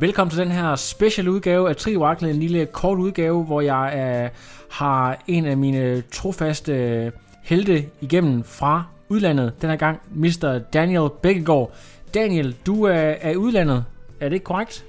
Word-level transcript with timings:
Velkommen 0.00 0.30
til 0.30 0.40
den 0.40 0.50
her 0.50 0.76
special 0.76 1.28
udgave 1.28 1.68
af 1.68 1.76
Trioraklet, 1.76 2.30
en 2.30 2.40
lille 2.40 2.66
kort 2.66 2.98
udgave, 2.98 3.44
hvor 3.44 3.60
jeg 3.60 3.86
øh, 4.00 4.30
har 4.70 5.18
en 5.26 5.46
af 5.46 5.56
mine 5.56 6.02
trofaste 6.02 6.72
øh, 6.72 7.12
helte 7.44 7.90
igennem 8.00 8.44
fra 8.44 8.84
udlandet. 9.08 9.62
Den 9.62 9.70
her 9.70 9.76
gang 9.76 10.02
Mr. 10.10 10.60
Daniel 10.72 11.08
Bækkegaard. 11.22 11.72
Daniel, 12.14 12.56
du 12.66 12.84
er, 12.84 13.04
er 13.26 13.30
i 13.30 13.36
udlandet. 13.36 13.84
Er 14.20 14.28
det 14.28 14.34
ikke 14.36 14.44
korrekt? 14.44 14.84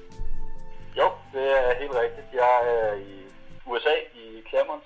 Jo, 0.98 1.08
det 1.33 1.45
er 1.59 1.80
helt 1.81 1.95
rigtigt. 2.03 2.28
Jeg 2.33 2.53
er 2.76 2.94
i 2.94 3.14
USA, 3.66 3.95
i 4.23 4.26
Clermont, 4.50 4.83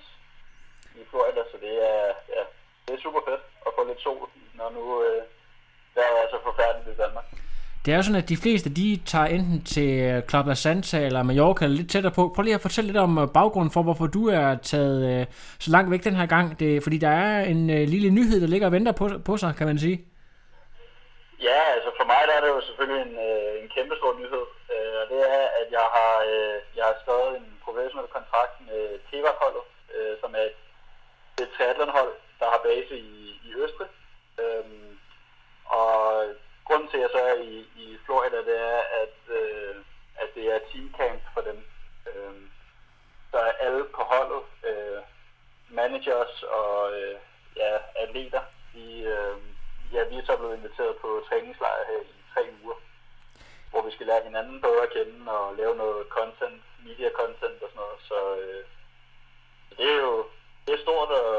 i 0.94 1.02
Florida, 1.10 1.42
så 1.52 1.56
det 1.64 1.74
er, 1.92 2.04
ja, 2.36 2.42
det 2.86 2.92
er 2.94 3.02
super 3.02 3.20
fedt 3.28 3.42
at 3.66 3.72
få 3.76 3.88
lidt 3.88 4.00
sol, 4.00 4.28
når 4.54 4.68
nu 4.76 5.02
øh, 5.02 5.22
der 5.94 6.06
er 6.20 6.24
så 6.30 6.38
forfærdeligt 6.48 6.96
i 6.96 7.00
Danmark. 7.02 7.39
Det 7.84 7.92
er 7.92 7.96
jo 7.96 8.02
sådan, 8.02 8.22
at 8.22 8.28
de 8.28 8.36
fleste, 8.36 8.70
de 8.70 9.00
tager 9.06 9.24
enten 9.36 9.64
til 9.64 9.90
øh, 10.08 10.22
Club 10.30 10.46
La 10.46 10.54
Santa 10.54 10.98
eller 11.06 11.22
Mallorca 11.22 11.64
eller 11.64 11.76
lidt 11.76 11.90
tættere 11.90 12.12
på. 12.12 12.32
Prøv 12.34 12.42
lige 12.42 12.54
at 12.54 12.60
fortælle 12.60 12.88
lidt 12.88 13.04
om 13.06 13.18
øh, 13.18 13.28
baggrunden 13.38 13.72
for, 13.72 13.82
hvorfor 13.82 14.06
du 14.06 14.22
er 14.28 14.48
taget 14.72 14.98
øh, 15.10 15.26
så 15.58 15.70
langt 15.70 15.90
væk 15.90 16.04
den 16.04 16.16
her 16.20 16.26
gang. 16.26 16.60
Det, 16.60 16.82
fordi 16.82 16.98
der 16.98 17.08
er 17.08 17.44
en 17.44 17.70
øh, 17.70 17.82
lille 17.94 18.10
nyhed, 18.10 18.40
der 18.40 18.46
ligger 18.46 18.66
og 18.66 18.72
venter 18.72 18.92
på, 18.92 19.06
på 19.24 19.36
sig, 19.36 19.54
kan 19.58 19.66
man 19.66 19.78
sige. 19.78 19.98
Ja, 21.48 21.60
altså 21.74 21.90
for 21.98 22.06
mig 22.12 22.20
der 22.28 22.34
er 22.36 22.42
det 22.44 22.50
jo 22.56 22.60
selvfølgelig 22.68 23.00
en, 23.08 23.14
øh, 23.28 23.62
en 23.62 23.68
kæmpe 23.76 23.94
stor 24.00 24.12
nyhed. 24.20 24.44
Øh, 24.72 24.94
og 25.00 25.04
det 25.12 25.20
er, 25.36 25.44
at 25.60 25.68
jeg 25.78 25.86
har, 25.96 26.14
øh, 26.30 26.56
jeg 26.76 26.84
har 26.88 26.96
skrevet 27.02 27.30
en 27.40 27.48
professionel 27.64 28.08
kontrakt 28.16 28.54
med 28.68 28.82
Tevac-holdet, 29.08 29.64
øh, 29.94 30.14
som 30.22 30.30
er 30.38 30.44
et, 30.50 30.58
et 31.42 31.50
triathlonhold, 31.56 32.12
der 32.40 32.46
har 32.52 32.60
base 32.68 32.94
i, 33.12 33.14
i 33.48 33.50
Østrig. 33.64 33.90
Øh, 34.42 34.64
og 35.80 35.94
grunden 36.70 36.90
til, 36.90 36.96
at 36.96 37.02
jeg 37.02 37.10
så 37.12 37.20
er 37.32 37.34
i, 37.34 37.54
i 37.84 37.86
Florida, 38.04 38.38
det 38.50 38.56
er, 38.72 38.80
at, 39.02 39.18
øh, 39.38 39.76
at 40.22 40.28
det 40.34 40.44
er 40.54 40.66
teamcamp 40.70 41.22
for 41.34 41.40
dem. 41.40 41.58
Øh, 42.10 42.34
der 43.32 43.38
er 43.38 43.54
alle 43.64 43.84
på 43.96 44.02
holdet, 44.12 44.42
øh, 44.70 45.00
managers 45.68 46.42
og 46.42 46.74
øh, 46.98 47.16
ja, 47.56 47.72
atleter, 48.02 48.42
de, 48.74 48.86
øh, 49.14 49.36
ja, 49.94 50.00
vi 50.10 50.16
er 50.16 50.26
så 50.26 50.36
blevet 50.36 50.56
inviteret 50.56 50.96
på 50.96 51.08
træningslejr 51.28 51.84
her 51.90 52.00
i 52.00 52.14
tre 52.34 52.42
uger, 52.62 52.78
hvor 53.70 53.82
vi 53.86 53.90
skal 53.90 54.06
lære 54.06 54.24
hinanden 54.28 54.60
bedre 54.60 54.82
at 54.82 54.92
kende 54.96 55.32
og 55.32 55.56
lave 55.56 55.74
noget 55.76 56.06
content, 56.08 56.62
media 56.86 57.10
content 57.20 57.62
og 57.64 57.68
sådan 57.70 57.82
noget. 57.84 58.00
Så 58.10 58.18
øh, 58.40 58.64
det 59.78 59.86
er 59.92 60.00
jo 60.06 60.26
det 60.66 60.72
er 60.74 60.82
stort 60.86 61.10
at, 61.22 61.34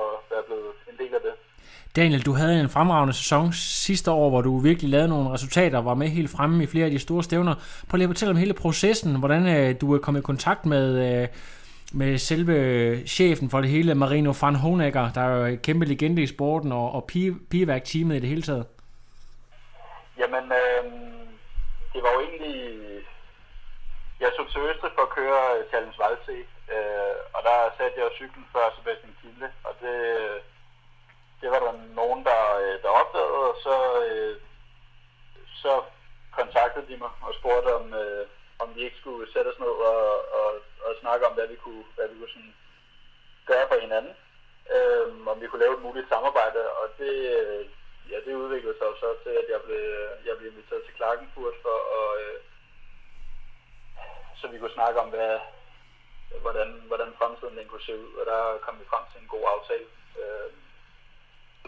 at 0.00 0.08
være 0.30 0.42
blevet 0.42 0.74
en 0.90 0.98
del 0.98 1.14
af 1.14 1.20
det. 1.20 1.34
Daniel, 1.96 2.26
du 2.26 2.32
havde 2.32 2.60
en 2.60 2.68
fremragende 2.68 3.14
sæson 3.14 3.52
sidste 3.52 4.10
år, 4.10 4.30
hvor 4.30 4.40
du 4.40 4.58
virkelig 4.58 4.90
lavede 4.90 5.08
nogle 5.08 5.30
resultater 5.30 5.78
og 5.78 5.84
var 5.84 5.94
med 5.94 6.08
helt 6.08 6.30
fremme 6.30 6.62
i 6.62 6.66
flere 6.66 6.84
af 6.84 6.90
de 6.90 6.98
store 6.98 7.22
stævner. 7.22 7.54
Prøv 7.88 7.96
lige 7.96 8.04
at 8.04 8.10
fortælle 8.10 8.30
om 8.30 8.36
hele 8.36 8.54
processen, 8.54 9.18
hvordan 9.18 9.46
øh, 9.46 9.80
du 9.80 9.94
er 9.94 9.98
kommet 9.98 10.20
i 10.20 10.22
kontakt 10.22 10.66
med, 10.66 10.86
øh, 11.22 11.28
med 11.92 12.18
selve 12.18 12.52
øh, 12.52 13.06
chefen 13.06 13.50
for 13.50 13.60
det 13.60 13.70
hele, 13.70 13.94
Marino 13.94 14.34
van 14.40 14.54
Honecker, 14.54 15.12
der 15.12 15.20
er 15.20 15.36
jo 15.38 15.44
en 15.44 15.58
kæmpe 15.58 15.84
legende 15.86 16.22
i 16.22 16.26
sporten, 16.26 16.72
og, 16.72 16.92
og 16.92 17.04
pigeværk-teamet 17.50 18.16
i 18.16 18.20
det 18.20 18.28
hele 18.28 18.42
taget. 18.42 18.66
Jamen, 20.18 20.44
øh, 20.44 20.84
det 21.92 22.00
var 22.04 22.12
jo 22.16 22.20
egentlig... 22.28 22.60
Jeg 24.20 24.30
tog 24.36 24.46
til 24.48 24.60
Østrig 24.70 24.92
for 24.96 25.02
at 25.08 25.14
køre 25.18 25.40
Challenge 25.70 25.98
Valse, 26.02 26.36
øh, 26.74 27.14
og 27.34 27.40
der 27.48 27.56
satte 27.76 27.96
jeg 28.00 28.16
cyklen 28.18 28.44
før 28.52 28.64
Sebastian 28.76 29.14
Kilde, 29.20 29.48
og 29.66 29.72
det 29.82 29.96
det 31.44 31.52
var 31.52 31.60
der 31.66 31.74
nogen, 32.00 32.20
der, 32.30 32.40
øh, 32.62 32.74
der 32.82 32.98
opdagede, 33.00 33.40
og 33.50 33.56
så, 33.66 33.76
øh, 34.04 34.36
så 35.62 35.72
kontaktede 36.38 36.86
de 36.90 36.96
mig 36.96 37.10
og 37.28 37.34
spurgte, 37.34 37.70
om, 37.78 37.94
øh, 37.94 38.26
om 38.62 38.68
vi 38.74 38.80
ikke 38.84 39.00
skulle 39.00 39.32
sætte 39.32 39.48
os 39.52 39.58
ned 39.58 39.74
og, 39.92 40.02
og, 40.38 40.48
og 40.86 40.90
snakke 41.00 41.26
om, 41.26 41.34
hvad 41.34 41.46
vi 41.46 41.56
kunne, 41.56 41.84
hvad 41.94 42.08
vi 42.08 42.18
kunne 42.18 42.34
sådan 42.36 42.54
gøre 43.50 43.68
for 43.68 43.78
hinanden. 43.84 44.14
Øh, 44.74 45.06
om 45.32 45.40
vi 45.40 45.46
kunne 45.46 45.64
lave 45.64 45.76
et 45.76 45.86
muligt 45.86 46.08
samarbejde, 46.08 46.60
og 46.80 46.86
det, 46.98 47.14
øh, 47.38 47.62
ja, 48.10 48.16
det 48.26 48.34
udviklede 48.42 48.78
sig 48.78 48.90
så 49.02 49.08
til, 49.24 49.34
at 49.42 49.46
jeg 49.52 49.60
blev, 49.66 49.84
jeg 50.26 50.34
blev 50.36 50.48
inviteret 50.50 50.82
til 50.84 50.94
Klagenfurt 50.98 51.56
for 51.64 51.78
at, 51.98 52.08
øh, 52.22 52.38
så 54.38 54.44
vi 54.48 54.58
kunne 54.58 54.78
snakke 54.78 55.00
om, 55.00 55.08
hvad, 55.08 55.38
hvordan, 56.44 56.68
hvordan 56.90 57.10
fremtiden 57.18 57.56
den 57.58 57.68
kunne 57.68 57.88
se 57.88 57.94
ud, 58.04 58.12
og 58.20 58.26
der 58.26 58.58
kom 58.64 58.74
vi 58.80 58.84
frem 58.92 59.04
til 59.12 59.20
en 59.20 59.32
god 59.34 59.44
aftale. 59.54 59.86
Øh, 60.20 60.50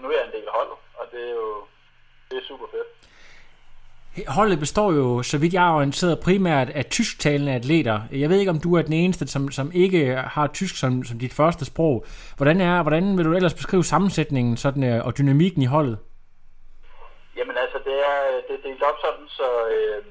nu 0.03 0.09
er 0.09 0.17
jeg 0.19 0.27
en 0.27 0.33
del 0.33 0.47
af 0.51 0.55
holdet, 0.59 0.79
og 1.01 1.05
det 1.13 1.23
er 1.31 1.35
jo 1.35 1.65
det 2.31 2.37
er 2.39 2.47
super 2.49 2.67
fedt. 2.71 2.91
Holdet 4.29 4.59
består 4.59 4.93
jo, 4.93 5.23
så 5.23 5.39
vidt 5.39 5.55
jeg 5.55 5.69
er 5.69 5.75
orienteret, 5.75 6.21
primært 6.25 6.71
af 6.71 6.85
tysktalende 6.85 7.53
atleter. 7.53 8.01
Jeg 8.13 8.31
ved 8.31 8.39
ikke, 8.39 8.51
om 8.51 8.61
du 8.61 8.77
er 8.77 8.83
den 8.83 8.93
eneste, 8.93 9.27
som, 9.27 9.51
som 9.51 9.71
ikke 9.75 10.17
har 10.17 10.47
tysk 10.47 10.77
som, 10.77 11.05
som 11.05 11.19
dit 11.19 11.35
første 11.35 11.65
sprog. 11.65 12.05
Hvordan, 12.37 12.61
er, 12.61 12.83
hvordan 12.83 13.17
vil 13.17 13.25
du 13.25 13.35
ellers 13.35 13.55
beskrive 13.55 13.85
sammensætningen 13.85 14.57
sådan, 14.57 14.85
øh, 14.85 15.07
og 15.07 15.19
dynamikken 15.19 15.63
i 15.63 15.73
holdet? 15.75 15.99
Jamen 17.37 17.57
altså, 17.57 17.79
det 17.85 17.99
er, 18.13 18.21
det 18.49 18.55
er 18.59 18.69
delt 18.69 18.83
op 18.83 18.99
sådan, 19.05 19.29
så 19.29 19.49
øh, 19.77 20.05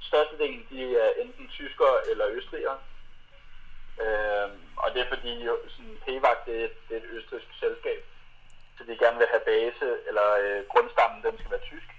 størstedelen 0.00 0.62
de 0.70 0.80
er 1.04 1.10
enten 1.22 1.46
tyskere 1.48 1.96
eller 2.10 2.24
østrigere. 2.38 2.78
Øh, 4.04 4.48
og 4.76 4.88
det 4.94 5.00
er 5.02 5.08
fordi, 5.14 5.32
sådan, 5.74 5.96
PVAC 6.04 6.38
det, 6.46 6.54
det 6.88 6.94
er 6.96 7.00
et 7.00 7.10
østrigsk 7.16 7.48
selskab 7.60 8.00
så 8.80 8.86
de 8.86 9.02
gerne 9.04 9.18
vil 9.18 9.32
have 9.34 9.48
base, 9.52 9.86
eller 10.08 10.28
øh, 10.42 10.66
grundstammen, 10.72 11.22
den 11.22 11.38
skal 11.38 11.50
være 11.50 11.68
tysk. 11.70 11.90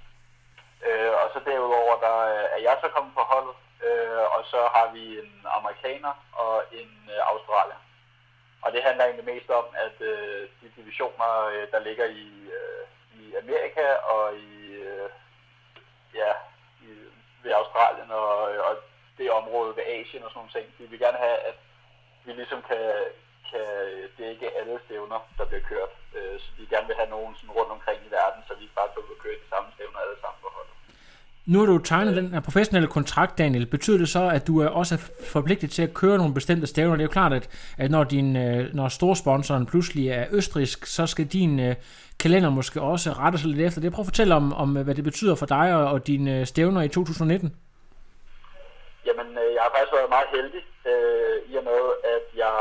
Øh, 0.87 1.11
og 1.21 1.27
så 1.33 1.39
derudover, 1.45 1.95
der 2.05 2.17
øh, 2.33 2.45
er 2.55 2.61
jeg 2.67 2.77
så 2.81 2.87
kommet 2.95 3.13
på 3.15 3.23
holdet, 3.31 3.55
øh, 3.87 4.23
og 4.35 4.41
så 4.51 4.61
har 4.75 4.87
vi 4.95 5.19
en 5.19 5.45
amerikaner 5.57 6.13
og 6.33 6.63
en 6.71 6.91
øh, 7.13 7.21
australier. 7.31 7.81
Og 8.61 8.73
det 8.73 8.83
handler 8.83 9.05
egentlig 9.05 9.33
mest 9.33 9.49
om, 9.49 9.65
at 9.85 9.97
øh, 10.01 10.49
de 10.61 10.71
divisioner, 10.75 11.31
øh, 11.53 11.71
der 11.71 11.79
ligger 11.79 12.05
i, 12.05 12.27
øh, 12.57 12.83
i 13.19 13.35
Amerika 13.35 13.87
og 13.93 14.35
i, 14.35 14.71
øh, 14.71 15.09
ja, 16.15 16.31
i, 16.81 16.89
ved 17.43 17.51
Australien 17.51 18.11
og, 18.11 18.53
øh, 18.53 18.59
og 18.67 18.77
det 19.17 19.31
område 19.31 19.75
ved 19.75 19.83
Asien 19.83 20.23
og 20.23 20.29
sådan 20.29 20.39
nogle 20.39 20.55
ting, 20.55 20.65
de 20.77 20.89
vil 20.89 20.99
gerne 20.99 21.17
have, 21.17 21.37
at 21.37 21.57
vi 22.25 22.31
ligesom 22.33 22.61
kan, 22.61 22.93
kan 23.51 23.67
dække 24.17 24.57
alle 24.57 24.79
stævner, 24.85 25.19
der 25.37 25.45
bliver 25.45 25.63
kørt. 25.63 25.89
Øh, 26.17 26.35
så 26.43 26.47
de 26.57 26.63
gerne 26.73 26.87
vil 26.89 26.99
have 27.01 27.11
nogen 27.15 27.33
sådan 27.39 27.55
rundt 27.59 27.71
omkring 27.77 27.99
i 28.07 28.09
verden, 28.19 28.39
så 28.47 28.51
vi 28.57 28.63
ikke 28.65 28.77
bare 28.79 28.89
kan 28.93 29.03
køre 29.23 29.37
de 29.43 29.49
samme 29.53 29.67
stævner 29.75 29.99
alle 30.05 30.17
sammen 30.23 30.39
på 30.43 30.49
holdet. 30.55 30.75
Nu 31.51 31.59
har 31.59 31.65
du 31.65 31.77
tegnet 31.77 32.17
den 32.19 32.33
her 32.33 32.39
professionelle 32.39 32.89
kontrakt, 32.97 33.37
Daniel. 33.37 33.65
Betyder 33.65 33.97
det 33.97 34.09
så, 34.09 34.23
at 34.37 34.47
du 34.47 34.53
er 34.65 34.67
også 34.81 34.95
forpligtet 35.35 35.71
til 35.71 35.83
at 35.87 35.93
køre 35.93 36.17
nogle 36.17 36.33
bestemte 36.33 36.67
stævner? 36.67 36.95
Det 36.95 37.03
er 37.03 37.09
jo 37.11 37.17
klart, 37.19 37.33
at, 37.33 37.73
at 37.77 37.91
når, 37.91 38.03
din, 38.03 38.35
øh, 38.35 38.73
når 38.73 38.87
storsponsoren 38.87 39.65
pludselig 39.65 40.09
er 40.09 40.25
østrisk, 40.31 40.85
så 40.85 41.07
skal 41.07 41.25
din 41.25 41.59
uh, 41.59 41.73
kalender 42.19 42.49
måske 42.49 42.81
også 42.81 43.09
rette 43.11 43.37
sig 43.37 43.49
lidt 43.49 43.67
efter 43.67 43.81
det. 43.81 43.93
Prøv 43.93 44.03
at 44.03 44.11
fortælle 44.11 44.35
om, 44.35 44.53
om 44.53 44.69
hvad 44.83 44.95
det 44.95 45.03
betyder 45.03 45.35
for 45.35 45.45
dig 45.45 45.75
og, 45.75 45.85
og 45.91 46.07
dine 46.07 46.45
stævner 46.45 46.81
i 46.81 46.87
2019. 46.87 47.55
Jamen, 49.05 49.27
jeg 49.55 49.61
har 49.63 49.71
faktisk 49.75 49.93
været 49.99 50.09
meget 50.17 50.29
heldig 50.35 50.63
øh, 50.91 51.51
i 51.51 51.53
og 51.59 51.63
med, 51.63 51.81
at 52.15 52.25
jeg, 52.43 52.55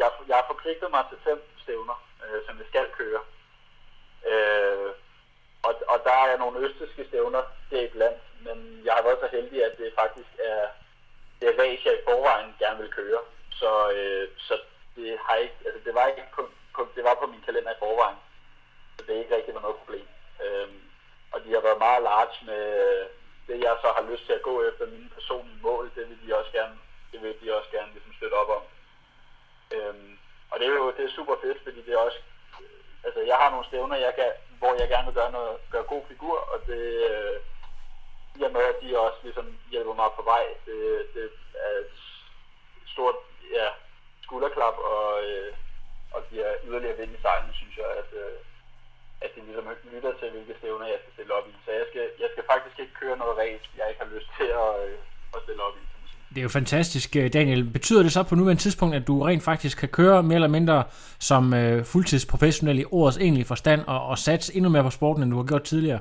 jeg, 0.00 0.08
jeg 0.28 0.36
har 0.40 0.46
forpligtet 0.52 0.88
mig 0.94 1.02
til 1.10 1.18
fem 1.28 1.38
stævner 1.64 1.96
øh, 2.24 2.46
som 2.46 2.56
det 2.56 2.66
skal 2.66 2.86
køre. 2.98 3.20
Øh, 4.30 4.90
og, 5.62 5.74
og 5.88 5.98
der 6.04 6.18
er 6.30 6.36
nogle 6.38 6.60
østiske 6.66 7.04
stævner 7.08 7.42
blandt, 7.92 8.22
men 8.40 8.82
jeg 8.84 8.92
har 8.94 9.02
været 9.02 9.18
så 9.20 9.28
heldig, 9.36 9.64
at 9.64 9.78
det 9.78 9.92
faktisk 10.00 10.30
er 10.38 10.66
det 11.40 11.48
er 11.48 11.62
race, 11.62 11.82
jeg 11.84 11.94
i 11.94 12.04
forvejen 12.08 12.54
gerne 12.58 12.78
vil 12.82 12.90
køre. 12.90 13.20
Så, 13.60 13.90
øh, 13.96 14.28
så 14.38 14.54
det, 14.96 15.18
har 15.26 15.36
ikke, 15.36 15.58
altså 15.66 15.80
det, 15.84 15.94
var 15.94 16.06
ikke 16.06 16.22
på, 16.36 16.42
på, 16.74 16.88
det 16.96 17.04
var 17.04 17.14
på 17.14 17.26
min 17.26 17.42
kalender 17.46 17.72
i 17.72 17.82
forvejen. 17.84 18.16
Så 18.96 19.04
det 19.06 19.14
er 19.14 19.22
ikke 19.22 19.36
rigtig 19.36 19.54
noget 19.54 19.76
problem. 19.76 20.06
Øh, 20.44 20.68
og 21.32 21.44
de 21.44 21.52
har 21.52 21.60
været 21.60 21.84
meget 21.86 22.02
large 22.02 22.36
med 22.50 22.62
øh, 22.86 23.06
det, 23.46 23.56
jeg 23.64 23.76
så 23.82 23.88
har 23.96 24.10
lyst 24.10 24.26
til 24.26 24.32
at 24.32 24.42
gå 24.42 24.54
efter 24.68 24.86
mine 24.86 25.10
personlige 25.14 25.62
mål. 25.62 25.90
Det 25.96 26.08
vil 26.08 26.18
de 26.26 26.38
også 26.38 26.52
gerne, 26.52 26.76
det 27.12 27.22
vil 27.22 27.34
de 27.42 27.56
også 27.56 27.70
gerne 27.70 27.92
ligesom 27.92 28.12
støtte 28.18 28.34
op 28.34 28.50
det 30.64 30.72
er 30.72 30.78
jo 30.84 30.92
det 30.96 31.04
er 31.04 31.16
super 31.18 31.36
fedt, 31.42 31.58
fordi 31.62 31.80
det 31.86 31.92
er 31.94 31.98
også 31.98 32.20
øh, 32.60 32.80
altså 33.06 33.20
jeg 33.20 33.36
har 33.36 33.50
nogle 33.50 33.66
stævner, 33.66 33.96
jeg 33.96 34.14
kan, 34.14 34.30
hvor 34.58 34.72
jeg 34.80 34.88
gerne 34.88 35.06
vil 35.06 35.14
gøre, 35.14 35.32
noget, 35.32 35.56
gøre 35.70 35.92
god 35.92 36.02
figur, 36.08 36.36
og 36.52 36.58
det 36.66 36.82
øh, 37.12 37.36
i 38.38 38.42
og 38.42 38.52
med, 38.52 38.64
at 38.72 38.80
de 38.82 38.98
også 38.98 39.18
ligesom 39.22 39.46
hjælper 39.70 39.94
mig 39.94 40.08
på 40.16 40.22
vej. 40.22 40.44
Det, 40.66 40.78
det 41.14 41.30
er 41.64 41.72
et 41.84 41.96
stort 42.92 43.18
ja, 43.56 43.68
skulderklap, 44.22 44.76
og, 44.78 45.24
øh, 45.24 45.52
og 46.14 46.20
giver 46.30 46.48
yderligere 46.66 46.96
vind 46.96 47.12
i 47.14 47.20
sejlen, 47.22 47.54
synes 47.54 47.76
jeg, 47.76 47.90
at, 48.00 48.10
øh, 48.22 48.38
at 49.20 49.30
de 49.34 49.40
ligesom 49.40 49.76
lytter 49.92 50.12
til, 50.18 50.30
hvilke 50.30 50.58
stævner 50.58 50.86
jeg 50.86 50.98
skal 51.00 51.12
stille 51.12 51.34
op 51.34 51.48
i. 51.48 51.54
Så 51.64 51.70
jeg 51.72 51.86
skal, 51.90 52.10
jeg 52.22 52.28
skal 52.32 52.44
faktisk 52.52 52.78
ikke 52.78 52.94
køre 53.00 53.16
noget 53.16 53.38
race, 53.38 53.70
jeg 53.76 53.88
ikke 53.88 54.04
har 54.04 54.14
lyst 54.14 54.30
til 54.38 54.48
at, 54.64 54.72
øh, 54.88 54.98
at 55.36 55.42
stille 55.42 55.62
op 55.62 55.76
i. 55.76 55.93
Det 56.34 56.40
er 56.40 56.42
jo 56.42 56.48
fantastisk, 56.48 57.16
øh, 57.16 57.32
Daniel. 57.32 57.64
Betyder 57.64 58.02
det 58.02 58.12
så 58.12 58.22
på 58.22 58.34
nuværende 58.34 58.62
tidspunkt, 58.62 58.94
at 58.96 59.06
du 59.06 59.22
rent 59.22 59.42
faktisk 59.42 59.78
kan 59.78 59.88
køre 59.88 60.22
mere 60.22 60.34
eller 60.34 60.48
mindre 60.48 60.84
som 61.18 61.54
øh, 61.54 61.84
fuldtidsprofessionel 61.84 62.78
i 62.78 62.84
ordets 62.90 63.18
egentlige 63.18 63.44
forstand, 63.44 63.80
og, 63.86 64.06
og 64.06 64.18
satse 64.18 64.56
endnu 64.56 64.70
mere 64.70 64.82
på 64.82 64.90
sporten, 64.90 65.22
end 65.22 65.30
du 65.30 65.36
har 65.36 65.44
gjort 65.44 65.62
tidligere? 65.62 65.98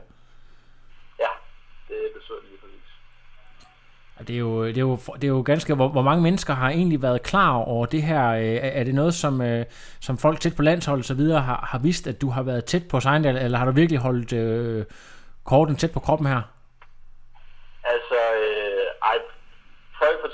Ja, 1.19 1.25
det 1.87 1.95
betyder 2.13 2.37
lige 2.49 2.57
præcis. 2.61 4.27
Det 4.27 4.35
er 4.35 4.39
jo, 4.39 4.65
det 4.67 4.77
er 4.77 4.81
jo, 4.81 4.95
det 5.15 5.23
er 5.23 5.27
jo 5.27 5.41
ganske... 5.41 5.73
Hvor, 5.75 5.87
hvor 5.87 6.01
mange 6.01 6.23
mennesker 6.23 6.53
har 6.53 6.69
egentlig 6.69 7.01
været 7.01 7.23
klar 7.23 7.51
over 7.51 7.85
det 7.85 8.03
her? 8.03 8.29
Øh, 8.29 8.59
er 8.61 8.83
det 8.83 8.95
noget, 8.95 9.13
som, 9.13 9.41
øh, 9.41 9.65
som 9.99 10.17
folk 10.17 10.39
tæt 10.39 10.55
på 10.55 10.61
landshold 10.61 10.99
og 10.99 11.05
så 11.05 11.13
videre 11.13 11.41
har, 11.41 11.67
har 11.71 11.79
vidst, 11.79 12.07
at 12.07 12.21
du 12.21 12.29
har 12.29 12.43
været 12.43 12.65
tæt 12.65 12.83
på 12.87 12.99
Seindal, 12.99 13.37
eller 13.37 13.57
har 13.57 13.65
du 13.65 13.71
virkelig 13.71 13.99
holdt 13.99 14.33
øh, 14.33 14.85
korten 15.43 15.75
tæt 15.75 15.91
på 15.91 15.99
kroppen 15.99 16.27
her? 16.27 16.41
Altså, 17.85 18.15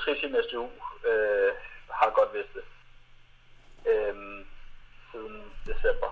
Patricia 0.00 0.28
på 0.28 0.34
Trisim 0.34 0.42
SDU 0.48 0.64
øh, 1.10 1.52
har 1.90 2.10
godt 2.10 2.34
vidst 2.34 2.54
det. 2.54 2.64
Øh, 3.92 4.14
siden 5.12 5.52
december. 5.66 6.10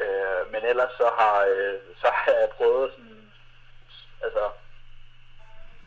Øh, 0.00 0.52
men 0.52 0.62
ellers 0.70 0.92
så 1.00 1.10
har, 1.18 1.36
øh, 1.44 1.80
så 2.02 2.08
har 2.14 2.32
jeg 2.32 2.50
prøvet 2.56 2.90
sådan, 2.92 3.32
altså, 4.24 4.44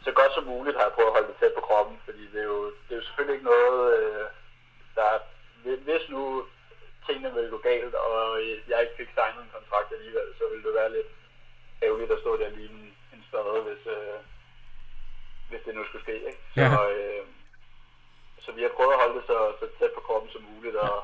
så 0.04 0.12
godt 0.12 0.34
som 0.34 0.44
muligt 0.44 0.78
har 0.78 0.84
jeg 0.84 0.94
prøvet 0.94 1.10
at 1.10 1.14
holde 1.14 1.28
det 1.28 1.38
tæt 1.40 1.54
på 1.56 1.62
kroppen, 1.62 1.98
fordi 2.06 2.24
det 2.34 2.40
er 2.42 2.50
jo, 2.54 2.66
det 2.66 2.92
er 2.92 3.00
jo 3.00 3.06
selvfølgelig 3.06 3.36
ikke 3.36 3.52
noget, 3.54 3.80
øh, 3.98 4.26
der 4.96 5.10
hvis 5.64 6.06
nu 6.10 6.46
tingene 7.08 7.34
ville 7.34 7.50
gå 7.50 7.58
galt, 7.58 7.96
og 7.96 8.22
jeg 8.70 8.82
ikke 8.82 8.98
fik 8.98 9.10
signet 9.14 9.42
en 9.44 9.56
kontrakt 9.58 9.90
alligevel, 9.92 10.28
så 10.38 10.44
ville 10.50 10.66
det 10.68 10.74
være 10.80 10.92
lidt 10.98 11.12
ærgerligt 11.84 12.12
at 12.12 12.22
stå 12.24 12.32
der 12.38 12.50
lige 12.50 12.70
en, 12.70 12.94
en 13.14 13.24
større, 13.30 13.62
hvis, 13.68 13.84
øh, 13.96 14.18
hvis 15.52 15.62
det 15.66 15.76
nu 15.76 15.84
skulle 15.86 16.06
ske. 16.08 16.16
Ikke? 16.30 16.42
Så, 16.56 16.62
ja. 16.62 16.90
øh, 16.92 17.24
så 18.44 18.50
vi 18.58 18.62
har 18.62 18.72
prøvet 18.78 18.94
at 18.94 19.02
holde 19.02 19.16
det 19.18 19.26
så, 19.32 19.38
så 19.60 19.66
tæt 19.80 19.94
på 19.96 20.02
kroppen 20.08 20.30
som 20.32 20.44
muligt, 20.52 20.76
og, 20.76 20.96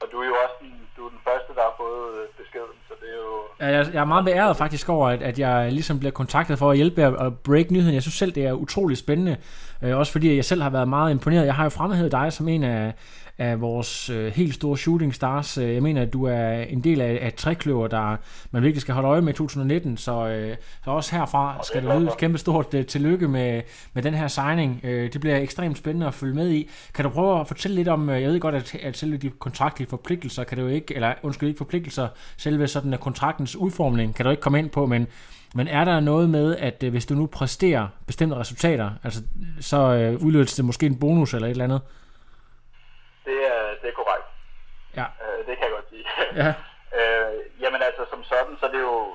og 0.00 0.06
du 0.12 0.16
er 0.22 0.26
jo 0.32 0.36
også 0.44 0.56
den, 0.60 0.72
du 0.96 1.00
er 1.06 1.10
den 1.14 1.26
første, 1.28 1.50
der 1.56 1.62
har 1.68 1.74
fået 1.84 2.10
øh, 2.20 2.28
beskeden, 2.38 2.78
så 2.88 2.94
det 3.00 3.08
er 3.14 3.20
jo... 3.26 3.36
Ja, 3.60 3.68
jeg, 3.76 3.82
jeg 3.94 4.00
er 4.01 4.01
meget 4.12 4.24
beæret 4.24 4.56
faktisk 4.56 4.88
over, 4.88 5.08
at, 5.08 5.22
at 5.22 5.38
jeg 5.38 5.72
ligesom 5.72 5.98
bliver 5.98 6.12
kontaktet 6.12 6.58
for 6.58 6.70
at 6.70 6.76
hjælpe 6.76 7.00
jer 7.00 7.10
at 7.10 7.38
break 7.38 7.70
nyheden. 7.70 7.94
Jeg 7.94 8.02
synes 8.02 8.14
selv, 8.14 8.32
det 8.32 8.46
er 8.46 8.52
utrolig 8.52 8.96
spændende, 8.98 9.36
øh, 9.82 9.98
også 9.98 10.12
fordi 10.12 10.36
jeg 10.36 10.44
selv 10.44 10.62
har 10.62 10.70
været 10.70 10.88
meget 10.88 11.10
imponeret. 11.10 11.46
Jeg 11.46 11.54
har 11.54 11.62
jo 11.62 11.68
fremhævet 11.68 12.12
dig 12.12 12.32
som 12.32 12.48
en 12.48 12.64
af, 12.64 12.94
af 13.38 13.60
vores 13.60 14.10
øh, 14.10 14.32
helt 14.32 14.54
store 14.54 14.78
shooting 14.78 15.14
stars. 15.14 15.58
Øh, 15.58 15.74
jeg 15.74 15.82
mener, 15.82 16.02
at 16.02 16.12
du 16.12 16.24
er 16.24 16.52
en 16.52 16.80
del 16.80 17.00
af, 17.00 17.18
af 17.22 17.32
trækløver, 17.32 17.88
der 17.88 18.16
man 18.50 18.62
virkelig 18.62 18.80
skal 18.80 18.94
holde 18.94 19.08
øje 19.08 19.20
med 19.20 19.32
i 19.32 19.36
2019, 19.36 19.96
så, 19.96 20.28
øh, 20.28 20.56
så 20.84 20.90
også 20.90 21.16
herfra 21.16 21.60
skal 21.64 21.82
der 21.82 21.98
lyde 21.98 22.08
et 22.08 22.16
kæmpe 22.16 22.38
stort 22.38 22.74
øh, 22.74 22.86
tillykke 22.86 23.28
med, 23.28 23.62
med 23.94 24.02
den 24.02 24.14
her 24.14 24.28
signing. 24.28 24.80
Øh, 24.84 25.12
det 25.12 25.20
bliver 25.20 25.36
ekstremt 25.36 25.78
spændende 25.78 26.06
at 26.06 26.14
følge 26.14 26.34
med 26.34 26.50
i. 26.50 26.70
Kan 26.94 27.04
du 27.04 27.10
prøve 27.10 27.40
at 27.40 27.48
fortælle 27.48 27.74
lidt 27.74 27.88
om, 27.88 28.10
øh, 28.10 28.22
jeg 28.22 28.30
ved 28.30 28.40
godt, 28.40 28.54
at, 28.54 28.74
at 28.82 28.96
selve 28.96 29.16
de 29.16 29.30
kontraktlige 29.30 29.88
forpligtelser, 29.88 30.44
kan 30.44 30.58
du 30.58 30.66
ikke, 30.66 30.94
eller 30.94 31.14
undskyld 31.22 31.48
ikke 31.48 31.58
forpligtelser, 31.58 32.08
selve 32.36 32.68
sådan 32.68 32.92
øh, 32.92 32.98
kontraktens 32.98 33.56
udformning, 33.56 34.14
kan 34.14 34.24
du 34.24 34.30
ikke 34.30 34.42
komme 34.42 34.58
ind 34.58 34.70
på, 34.70 34.86
men 34.86 35.06
men 35.54 35.68
er 35.68 35.84
der 35.84 36.00
noget 36.00 36.30
med, 36.30 36.56
at 36.56 36.82
øh, 36.82 36.90
hvis 36.90 37.06
du 37.06 37.14
nu 37.14 37.26
præsterer 37.26 37.88
bestemte 38.06 38.36
resultater, 38.36 38.90
altså, 39.04 39.20
så 39.60 39.76
øh, 39.76 40.12
udløses 40.26 40.56
det 40.56 40.64
måske 40.64 40.86
en 40.86 41.00
bonus 41.00 41.34
eller 41.34 41.48
et 41.48 41.50
eller 41.50 41.64
andet? 41.64 41.82
Det 43.24 43.38
er, 43.52 43.60
det 43.80 43.88
er 43.88 43.96
korrekt. 44.00 44.28
Ja. 44.96 45.06
Øh, 45.22 45.38
det 45.46 45.52
kan 45.56 45.64
jeg 45.66 45.74
godt 45.78 45.88
sige. 45.90 46.04
Ja. 46.40 46.50
øh, 46.98 47.34
jamen 47.62 47.82
altså, 47.88 48.02
som 48.10 48.24
sådan, 48.24 48.56
så 48.60 48.66
er 48.66 48.72
det 48.76 48.80
jo... 48.80 49.14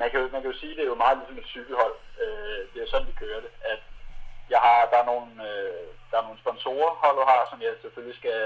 Man 0.00 0.10
kan, 0.10 0.20
jo, 0.20 0.28
man 0.32 0.42
kan 0.42 0.50
jo 0.52 0.58
sige, 0.58 0.72
at 0.72 0.76
det 0.76 0.84
er 0.84 0.92
jo 0.94 1.02
meget 1.04 1.18
ligesom 1.18 1.38
et 1.38 1.52
cykelhold. 1.54 1.96
Øh, 2.22 2.60
det 2.72 2.78
er 2.82 2.88
sådan, 2.90 3.06
vi 3.06 3.20
kører 3.22 3.40
det. 3.46 3.52
At 3.72 3.80
jeg 4.50 4.60
har, 4.66 4.78
der 4.92 4.98
er 5.02 5.10
nogle, 5.12 5.30
øh, 5.48 5.86
der 6.10 6.16
er 6.18 6.26
nogle 6.26 6.42
sponsorer, 6.44 6.92
holdet 7.04 7.24
har, 7.30 7.40
som 7.50 7.58
jeg 7.62 7.72
selvfølgelig 7.82 8.16
skal, 8.20 8.40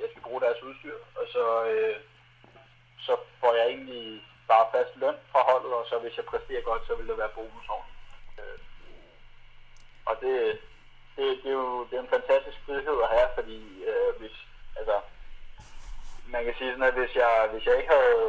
jeg 0.00 0.08
skal 0.10 0.22
bruge 0.26 0.40
deres 0.44 0.62
udstyr. 0.66 0.98
Og 1.20 1.24
så, 1.34 1.44
øh, 1.72 1.96
så 3.06 3.12
får 3.40 3.52
jeg 3.58 3.66
egentlig 3.74 4.22
bare 4.52 4.66
fast 4.74 4.92
løn 5.02 5.18
fra 5.32 5.40
holdet, 5.50 5.72
og 5.78 5.84
så 5.90 5.94
hvis 6.02 6.16
jeg 6.18 6.26
præsterer 6.30 6.68
godt, 6.70 6.82
så 6.86 6.92
vil 6.98 7.08
det 7.10 7.18
være 7.22 7.36
bonus 7.36 7.68
øh, 8.40 8.58
Og 10.10 10.14
det, 10.22 10.34
det, 11.16 11.24
det, 11.42 11.50
er 11.54 11.58
jo 11.62 11.86
det 11.88 11.94
er 11.96 12.04
en 12.04 12.14
fantastisk 12.16 12.58
frihed 12.66 12.98
at 13.06 13.12
have, 13.16 13.28
fordi 13.38 13.58
øh, 13.90 14.10
hvis, 14.20 14.36
altså, 14.80 14.96
man 16.34 16.42
kan 16.44 16.54
sige 16.58 16.70
sådan, 16.72 16.90
at 16.90 16.98
hvis 17.00 17.14
jeg, 17.22 17.32
hvis 17.52 17.64
jeg 17.68 17.76
ikke 17.80 17.92
havde, 17.96 18.22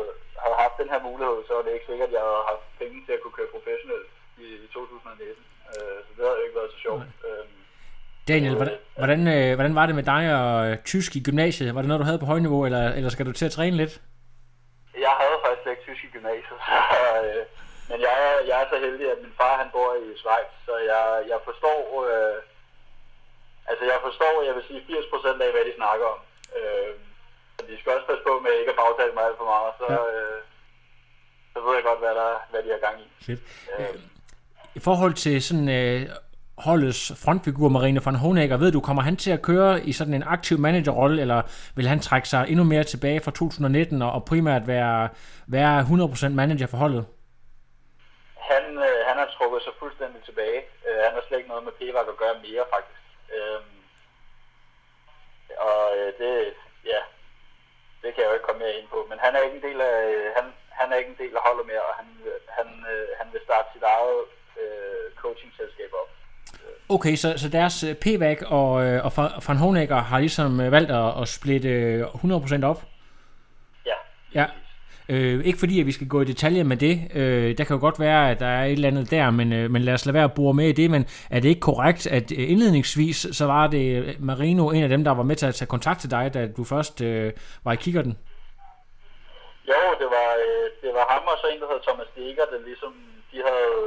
havde 0.43 0.57
haft 0.63 0.79
den 0.81 0.89
her 0.93 1.01
mulighed, 1.09 1.37
så 1.47 1.53
er 1.55 1.63
det 1.63 1.73
ikke 1.73 1.89
sikkert, 1.91 2.09
at 2.09 2.15
jeg 2.17 2.25
havde 2.27 2.49
haft 2.51 2.65
penge 2.81 2.97
til 3.05 3.13
at 3.15 3.21
kunne 3.21 3.37
køre 3.37 3.53
professionelt 3.55 4.09
i, 4.43 4.47
i 4.65 4.67
2019. 4.73 5.43
Øh, 5.73 5.97
så 6.05 6.09
det 6.15 6.21
havde 6.25 6.39
jo 6.39 6.45
ikke 6.45 6.59
været 6.59 6.73
så 6.75 6.79
sjovt. 6.85 7.03
Øh, 7.27 7.45
Daniel, 8.31 8.55
hvordan, 8.59 8.77
hvordan, 9.01 9.21
øh, 9.35 9.55
hvordan 9.55 9.75
var 9.79 9.85
det 9.85 9.95
med 9.99 10.05
dig 10.13 10.23
og 10.41 10.69
øh, 10.69 10.77
tysk 10.91 11.11
i 11.15 11.23
gymnasiet? 11.27 11.75
Var 11.75 11.81
det 11.81 11.87
noget, 11.87 12.01
du 12.03 12.09
havde 12.09 12.23
på 12.23 12.31
højniveau, 12.33 12.65
eller, 12.65 12.83
eller 12.97 13.09
skal 13.09 13.25
du 13.25 13.31
til 13.31 13.45
at 13.45 13.51
træne 13.51 13.77
lidt? 13.77 14.01
Faktisk 15.69 15.87
ikke 15.87 15.99
tysk 15.99 16.03
i 16.03 16.13
gymnasiet, 16.15 16.59
så, 16.67 16.77
øh, 17.27 17.43
men 17.89 17.97
jeg, 18.07 18.15
jeg 18.49 18.57
er 18.61 18.67
så 18.69 18.77
heldig, 18.85 19.11
at 19.11 19.21
min 19.23 19.37
far 19.39 19.55
han 19.61 19.69
bor 19.75 19.89
i 20.05 20.07
Schweiz, 20.21 20.51
så 20.67 20.73
jeg, 20.91 21.03
jeg 21.31 21.39
forstår 21.47 21.79
øh, 22.09 22.39
Altså, 23.69 23.83
jeg 23.91 23.99
forstår, 24.07 24.33
jeg 24.47 24.55
vil 24.55 24.67
sige 24.67 24.81
80% 24.81 25.43
af, 25.45 25.51
hvad 25.55 25.65
de 25.69 25.73
snakker 25.79 26.05
om. 26.13 26.19
Øh, 26.57 26.91
de 27.69 27.79
skal 27.79 27.91
også 27.95 28.07
passe 28.09 28.23
på 28.27 28.33
med 28.45 28.53
ikke 28.59 28.71
at 28.73 28.79
bagtale 28.81 29.13
mig 29.15 29.23
alt 29.27 29.37
for 29.41 29.49
meget, 29.53 29.71
så, 29.79 29.85
ja. 29.93 29.99
øh, 30.11 30.39
så 31.53 31.57
ved 31.65 31.73
jeg 31.75 31.83
godt, 31.89 31.99
hvad, 32.03 32.15
der, 32.21 32.31
hvad 32.51 32.61
de 32.63 32.69
har 32.75 32.81
gang 32.87 32.97
i. 33.05 33.07
Fedt. 33.25 33.41
Øh, 33.79 33.95
I 34.79 34.79
forhold 34.87 35.13
til 35.13 35.35
sådan 35.47 35.69
øh, 35.79 36.01
holdets 36.59 37.11
frontfigur, 37.23 37.69
Marine 37.69 38.05
van 38.05 38.15
Honegger. 38.15 38.57
ved 38.57 38.71
du, 38.71 38.79
kommer 38.79 39.03
han 39.03 39.15
til 39.15 39.31
at 39.31 39.41
køre 39.41 39.83
i 39.83 39.91
sådan 39.91 40.13
en 40.13 40.23
aktiv 40.23 40.57
managerrolle, 40.57 41.21
eller 41.21 41.41
vil 41.75 41.87
han 41.87 41.99
trække 41.99 42.29
sig 42.29 42.45
endnu 42.49 42.63
mere 42.63 42.83
tilbage 42.83 43.21
fra 43.21 43.31
2019 43.31 44.01
og, 44.01 44.25
primært 44.25 44.67
være, 44.67 45.09
være 45.47 45.81
100% 45.81 46.29
manager 46.29 46.67
for 46.67 46.77
holdet? 46.77 47.05
Han, 48.51 48.63
øh, 48.87 48.99
han 49.07 49.17
har 49.21 49.29
trukket 49.37 49.61
sig 49.63 49.73
fuldstændig 49.79 50.21
tilbage. 50.23 50.61
Øh, 50.87 50.99
han 51.05 51.13
har 51.13 51.23
slet 51.27 51.37
ikke 51.37 51.49
noget 51.49 51.63
med 51.63 51.73
Pevak 51.79 52.07
at 52.13 52.17
gøre 52.23 52.35
mere, 52.47 52.63
faktisk. 52.75 53.03
Øh, 53.35 53.61
og 55.67 55.83
øh, 55.97 56.09
det, 56.19 56.33
ja, 56.91 57.01
det 58.01 58.09
kan 58.13 58.21
jeg 58.21 58.29
jo 58.29 58.37
ikke 58.37 58.47
komme 58.47 58.63
mere 58.63 58.77
ind 58.79 58.87
på. 58.93 58.99
Men 59.09 59.17
han 59.23 59.35
er 59.35 59.41
ikke 59.45 59.57
en 59.59 59.67
del 59.69 59.81
af, 59.81 59.97
øh, 60.15 60.27
han, 60.37 60.45
han 60.79 60.87
er 60.91 60.97
ikke 60.97 61.13
en 61.15 61.21
del 61.23 61.35
af 61.37 61.45
holdet 61.47 61.65
mere, 61.71 61.83
og 61.89 61.93
han, 61.99 62.07
øh, 62.29 62.39
han, 62.57 62.67
øh, 62.91 63.07
han 63.19 63.27
vil 63.33 63.41
starte 63.47 63.67
sit 63.73 63.85
eget 63.95 64.21
øh, 64.61 65.05
coaching-selskab 65.23 65.91
op. 66.01 66.11
Okay, 66.89 67.15
så, 67.15 67.33
så 67.37 67.49
deres 67.49 67.83
øh, 67.83 67.95
PVAC 67.95 68.41
og, 68.45 68.85
øh, 68.85 69.05
og 69.05 69.11
Van 69.47 69.57
Honecker 69.57 69.95
har 69.95 70.19
ligesom 70.19 70.61
øh, 70.61 70.71
valgt 70.71 70.91
at, 70.91 71.21
at 71.21 71.27
splitte 71.27 72.05
100% 72.05 72.65
op? 72.65 72.83
Ja. 73.85 73.93
Ja. 74.35 74.45
Øh, 75.09 75.45
ikke 75.45 75.59
fordi, 75.59 75.79
at 75.79 75.85
vi 75.85 75.91
skal 75.91 76.07
gå 76.07 76.21
i 76.21 76.25
detaljer 76.25 76.63
med 76.63 76.77
det. 76.77 77.11
Øh, 77.13 77.57
der 77.57 77.63
kan 77.63 77.75
jo 77.75 77.79
godt 77.79 77.99
være, 77.99 78.31
at 78.31 78.39
der 78.39 78.45
er 78.45 78.65
et 78.65 78.71
eller 78.71 78.87
andet 78.87 79.11
der, 79.11 79.31
men, 79.31 79.53
øh, 79.53 79.71
men 79.71 79.81
lad 79.81 79.93
os 79.93 80.05
lade 80.05 80.13
være 80.13 80.23
at 80.23 80.33
bore 80.33 80.53
med 80.53 80.69
i 80.69 80.71
det. 80.71 80.91
Men 80.91 81.05
er 81.29 81.39
det 81.39 81.49
ikke 81.49 81.61
korrekt, 81.61 82.07
at 82.07 82.31
indledningsvis, 82.31 83.27
så 83.31 83.45
var 83.45 83.67
det 83.67 84.15
Marino 84.19 84.69
en 84.69 84.83
af 84.83 84.89
dem, 84.89 85.03
der 85.03 85.11
var 85.11 85.23
med 85.23 85.35
til 85.35 85.45
at 85.45 85.55
tage 85.55 85.67
kontakt 85.67 85.99
til 85.99 86.11
dig, 86.11 86.33
da 86.33 86.47
du 86.57 86.63
først 86.63 87.01
øh, 87.01 87.33
var 87.63 87.73
i 87.73 87.75
kikkerten? 87.75 88.17
Jo, 89.67 89.81
det 89.99 90.07
var, 90.15 90.29
øh, 90.45 90.65
det 90.81 90.91
var 90.97 91.05
ham 91.09 91.23
og 91.31 91.37
så 91.41 91.47
en, 91.47 91.61
der 91.61 91.67
hedder 91.67 91.87
Thomas 91.87 92.07
Stikker, 92.11 92.45
der 92.51 92.59
ligesom, 92.65 92.93
de 93.31 93.37
havde, 93.47 93.77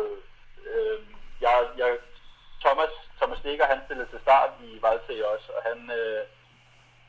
øh, 0.71 0.99
jeg, 1.41 1.55
jeg, 1.79 1.91
Thomas, 2.65 2.93
Thomas 3.19 3.39
Stikker, 3.39 3.67
han 3.67 3.81
stillede 3.85 4.11
til 4.11 4.21
start 4.21 4.51
i 4.63 4.79
Vejlse 4.81 5.29
også, 5.29 5.49
og 5.57 5.63
han, 5.69 5.91
øh, 5.99 6.23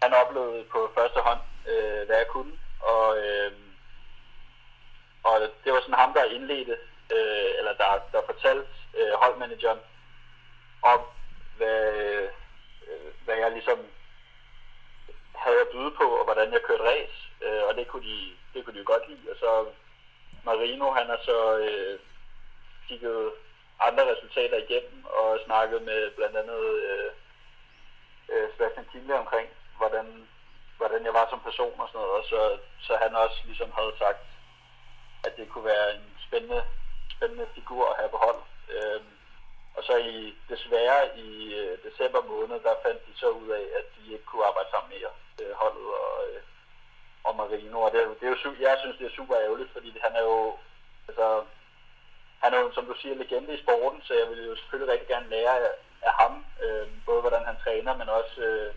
han 0.04 0.14
oplevede 0.14 0.64
på 0.64 0.92
første 0.98 1.20
hånd, 1.20 1.40
øh, 1.72 2.06
hvad 2.06 2.18
jeg 2.18 2.28
kunne. 2.28 2.54
Og, 2.82 3.18
øh, 3.18 3.52
og 5.24 5.36
det 5.64 5.74
var 5.74 5.82
sådan 5.82 6.02
ham, 6.04 6.14
der 6.14 6.24
indledte, 6.24 6.78
øh, 7.16 7.50
eller 7.58 7.74
der, 7.74 7.92
der 8.12 8.22
fortalte 8.26 8.68
øh, 8.98 9.14
holdmanageren 9.22 9.80
om, 10.82 11.02
hvad, 11.58 11.94
øh, 12.88 13.10
hvad 13.26 13.36
jeg 13.36 13.52
ligesom 13.52 13.80
havde 15.36 15.62
at 15.62 15.72
byde 15.74 15.92
på, 15.92 16.04
og 16.20 16.24
hvordan 16.24 16.54
jeg 16.54 16.62
kørte 16.62 16.84
race. 16.84 17.18
Øh, 17.42 17.64
og 17.68 17.76
det 17.76 17.88
kunne, 17.88 18.06
de, 18.06 18.18
det 18.54 18.66
kunne 18.66 18.74
de 18.74 18.80
jo 18.80 18.92
godt 18.94 19.10
lide. 19.10 19.32
Og 19.32 19.38
så 19.40 19.66
Marino, 20.46 20.92
han 20.92 21.08
har 21.08 21.20
så 21.26 21.58
øh, 21.58 22.00
kigget 22.88 23.32
andre 23.80 24.12
resultater 24.12 24.58
igennem 24.58 25.03
og 25.34 25.40
snakket 25.46 25.82
med 25.82 26.12
blandt 26.18 26.36
andet 26.42 26.62
øh, 26.90 27.12
øh, 28.32 28.48
Sebastian 28.52 28.88
Kimle 28.92 29.16
omkring, 29.24 29.50
hvordan, 29.78 30.28
hvordan 30.78 31.06
jeg 31.06 31.14
var 31.14 31.28
som 31.30 31.40
person 31.40 31.80
og 31.80 31.88
sådan 31.88 32.02
noget. 32.02 32.14
Og 32.20 32.24
så, 32.32 32.40
så 32.86 32.94
han 33.04 33.16
også 33.16 33.40
ligesom 33.46 33.72
havde 33.78 33.94
sagt, 33.98 34.24
at 35.26 35.38
det 35.38 35.50
kunne 35.50 35.66
være 35.74 35.96
en 35.96 36.06
spændende, 36.28 36.64
spændende 37.16 37.48
figur 37.56 37.90
at 37.90 37.98
have 38.00 38.10
på 38.10 38.18
hold. 38.18 38.42
Øh, 38.76 39.02
og 39.78 39.84
så 39.84 39.98
i, 39.98 40.34
desværre 40.50 41.18
i 41.26 41.30
øh, 41.62 41.78
december 41.84 42.22
måned, 42.22 42.60
der 42.68 42.84
fandt 42.86 43.08
de 43.08 43.14
så 43.16 43.30
ud 43.30 43.50
af, 43.50 43.66
at 43.80 43.86
de 43.96 44.14
ikke 44.14 44.26
kunne 44.26 44.46
arbejde 44.46 44.70
sammen 44.72 44.90
mere, 44.96 45.12
øh, 45.42 45.54
holdet 45.62 45.88
og, 46.04 46.16
øh, 46.30 46.42
og 47.24 47.36
Marino. 47.36 47.82
Og 47.82 47.92
det, 47.92 48.00
det 48.20 48.26
er 48.26 48.36
jo, 48.46 48.56
jeg 48.60 48.78
synes, 48.80 48.98
det 48.98 49.06
er 49.06 49.16
super 49.20 49.36
ærgerligt, 49.38 49.72
fordi 49.74 50.00
han 50.04 50.14
er 50.16 50.24
jo, 50.24 50.58
altså, 51.08 51.44
han 52.44 52.54
er 52.54 52.60
jo, 52.60 52.70
som 52.74 52.86
du 52.86 52.96
siger, 53.02 53.16
legende 53.16 53.54
i 53.54 53.64
sporten, 53.64 54.02
så 54.08 54.14
jeg 54.20 54.28
vil 54.30 54.46
jo 54.50 54.56
selvfølgelig 54.56 54.92
rigtig 54.94 55.08
gerne 55.14 55.30
lære 55.30 55.54
af, 56.10 56.14
ham, 56.22 56.46
øh, 56.64 56.88
både 57.06 57.22
hvordan 57.22 57.46
han 57.50 57.58
træner, 57.64 57.94
men 57.98 58.10
også, 58.10 58.42
øh, 58.50 58.74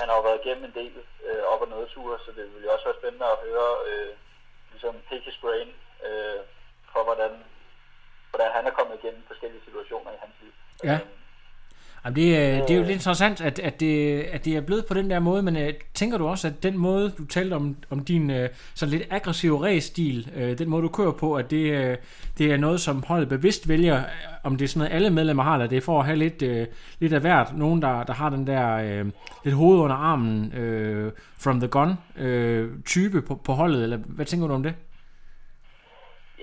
han 0.00 0.08
har 0.08 0.16
jo 0.16 0.22
været 0.28 0.40
igennem 0.44 0.64
en 0.64 0.74
del 0.80 0.94
øh, 1.26 1.42
op- 1.52 1.64
og 1.64 1.68
nedture, 1.68 2.18
så 2.24 2.30
det 2.36 2.44
vil 2.54 2.64
jo 2.64 2.72
også 2.72 2.84
være 2.88 3.00
spændende 3.00 3.26
at 3.34 3.42
høre, 3.46 3.70
øh, 3.90 4.12
ligesom 4.72 4.94
pick 5.08 5.24
his 5.24 5.38
brain, 5.44 5.70
øh, 6.08 6.40
for 6.92 7.02
hvordan, 7.08 7.32
hvordan 8.30 8.50
han 8.56 8.66
er 8.66 8.76
kommet 8.78 8.98
igennem 8.98 9.22
forskellige 9.26 9.64
situationer 9.66 10.10
i 10.12 10.22
hans 10.24 10.36
liv. 10.42 10.52
Ja. 10.84 10.94
Øh, 10.94 11.00
Jamen, 12.06 12.16
det, 12.16 12.36
er- 12.36 12.66
det 12.66 12.70
er 12.70 12.74
jo 12.78 12.82
lidt 12.82 12.92
interessant, 12.92 13.40
at, 13.40 13.58
at, 13.58 13.80
det, 13.80 14.20
at 14.20 14.44
det 14.44 14.56
er 14.56 14.60
blevet 14.60 14.86
på 14.86 14.94
den 14.94 15.10
der 15.10 15.18
måde, 15.18 15.42
men 15.42 15.56
uh, 15.56 15.62
tænker 15.94 16.18
du 16.18 16.26
også, 16.26 16.48
at 16.48 16.62
den 16.62 16.78
måde, 16.78 17.12
du 17.18 17.24
talte 17.24 17.54
om, 17.54 17.76
om 17.90 18.04
din 18.04 18.30
uh, 18.30 18.46
sådan 18.74 18.90
lidt 18.98 19.08
aggressive 19.10 19.64
race-stil, 19.66 20.30
den 20.58 20.68
måde, 20.68 20.82
du 20.82 20.88
kører 20.88 21.12
på, 21.12 21.34
at 21.34 21.50
det, 21.50 21.98
det 22.38 22.52
er 22.52 22.56
noget, 22.56 22.80
som 22.80 23.02
holdet 23.02 23.28
bevidst 23.28 23.68
vælger, 23.68 23.96
øh, 23.98 24.04
om 24.44 24.56
det 24.56 24.64
er 24.64 24.68
sådan 24.68 24.78
noget, 24.80 24.94
alle 24.94 25.10
medlemmer 25.10 25.42
har, 25.42 25.54
eller 25.54 25.66
det 25.66 25.76
er 25.76 25.80
for 25.80 25.98
at 26.00 26.06
have 26.06 26.16
lidt, 26.18 26.42
lidt 27.00 27.12
af 27.12 27.20
hvert. 27.20 27.56
Nogen, 27.56 27.82
der, 27.82 28.02
der 28.02 28.12
har 28.12 28.30
den 28.30 28.46
der 28.46 29.02
lidt 29.44 29.54
hoved 29.54 29.78
under 29.80 29.96
armen, 29.96 30.52
uh, 30.60 31.12
from 31.44 31.60
the 31.60 31.68
gun 31.68 31.90
uh, 32.26 32.82
type 32.84 33.22
på, 33.22 33.34
på 33.34 33.52
holdet, 33.52 33.82
eller 33.82 33.96
hvad 33.96 34.26
tænker 34.26 34.46
du 34.46 34.54
om 34.54 34.62
det? 34.62 34.74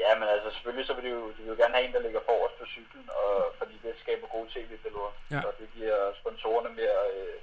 Ja, 0.03 0.11
men 0.19 0.27
altså 0.33 0.47
selvfølgelig 0.55 0.85
så 0.87 0.93
vil 0.95 1.03
de 1.03 1.09
jo, 1.09 1.21
de 1.35 1.41
vil 1.43 1.47
jo 1.53 1.57
gerne 1.61 1.75
have 1.75 1.85
en, 1.87 1.93
der 1.97 2.01
ligger 2.07 2.19
forrest 2.29 2.55
på 2.59 2.65
cyklen, 2.75 3.05
og, 3.23 3.32
skaber 4.13 4.27
gode 4.27 4.49
tv-billeder, 4.53 5.11
Ja. 5.31 5.41
og 5.47 5.53
det 5.59 5.69
giver 5.75 6.13
sponsorerne 6.19 6.69
mere, 6.75 7.01
øh, 7.15 7.39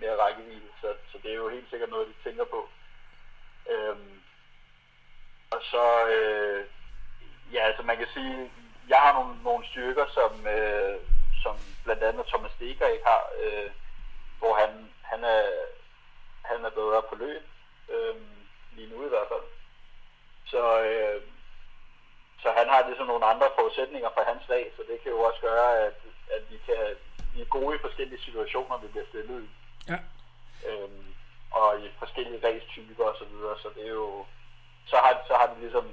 mere 0.00 0.16
rækkevidde, 0.22 0.68
så, 0.80 0.94
så 1.12 1.18
det 1.22 1.30
er 1.30 1.34
jo 1.34 1.48
helt 1.48 1.70
sikkert 1.70 1.90
noget, 1.90 2.08
de 2.08 2.28
tænker 2.28 2.44
på. 2.44 2.68
Øhm, 3.70 4.20
og 5.50 5.60
så, 5.62 6.06
øh, 6.08 6.66
ja, 7.52 7.60
altså 7.66 7.82
man 7.82 7.96
kan 7.96 8.06
sige, 8.14 8.50
jeg 8.88 8.98
har 8.98 9.12
nogle, 9.12 9.42
nogle 9.42 9.66
styrker, 9.66 10.06
som, 10.14 10.46
øh, 10.46 10.96
som 11.42 11.56
blandt 11.84 12.02
andet 12.02 12.26
Thomas 12.26 12.52
Steger 12.52 12.86
ikke 12.86 13.06
har, 13.06 13.22
øh, 13.42 13.70
hvor 14.38 14.54
han, 14.54 14.90
han, 15.02 15.24
er, 15.24 15.42
han 16.44 16.64
er 16.64 16.70
bedre 16.70 17.02
på 17.08 17.14
løb, 17.14 17.42
øh, 17.88 18.14
lige 18.76 18.90
nu 18.90 19.06
i 19.06 19.08
hvert 19.08 19.28
fald. 19.28 19.46
Så, 20.46 20.82
øh, 20.82 21.22
så 22.42 22.48
han 22.58 22.68
har 22.68 22.86
ligesom 22.86 23.06
nogle 23.06 23.24
andre 23.32 23.48
forudsætninger 23.58 24.10
for 24.14 24.22
hans 24.30 24.44
lag, 24.48 24.64
så 24.76 24.82
det 24.88 25.02
kan 25.02 25.12
jo 25.12 25.20
også 25.28 25.40
gøre, 25.40 25.68
at, 25.86 25.98
at 26.36 26.42
vi, 26.50 26.56
kan, 26.66 26.80
vi 27.34 27.40
er 27.40 27.54
gode 27.56 27.76
i 27.76 27.84
forskellige 27.86 28.24
situationer, 28.26 28.78
vi 28.78 28.88
bliver 28.88 29.06
stillet 29.08 29.38
i. 29.42 29.48
Ja. 29.92 29.98
Øhm, 30.68 31.06
og 31.50 31.80
i 31.84 31.90
forskellige 31.98 32.46
racetyper 32.46 33.04
og 33.04 33.16
så 33.18 33.24
videre, 33.24 33.54
så 33.62 33.68
det 33.76 33.84
er 33.86 33.94
jo, 34.02 34.26
så 34.86 34.96
har, 34.96 35.12
så 35.28 35.34
har 35.34 35.46
de 35.46 35.60
ligesom 35.60 35.86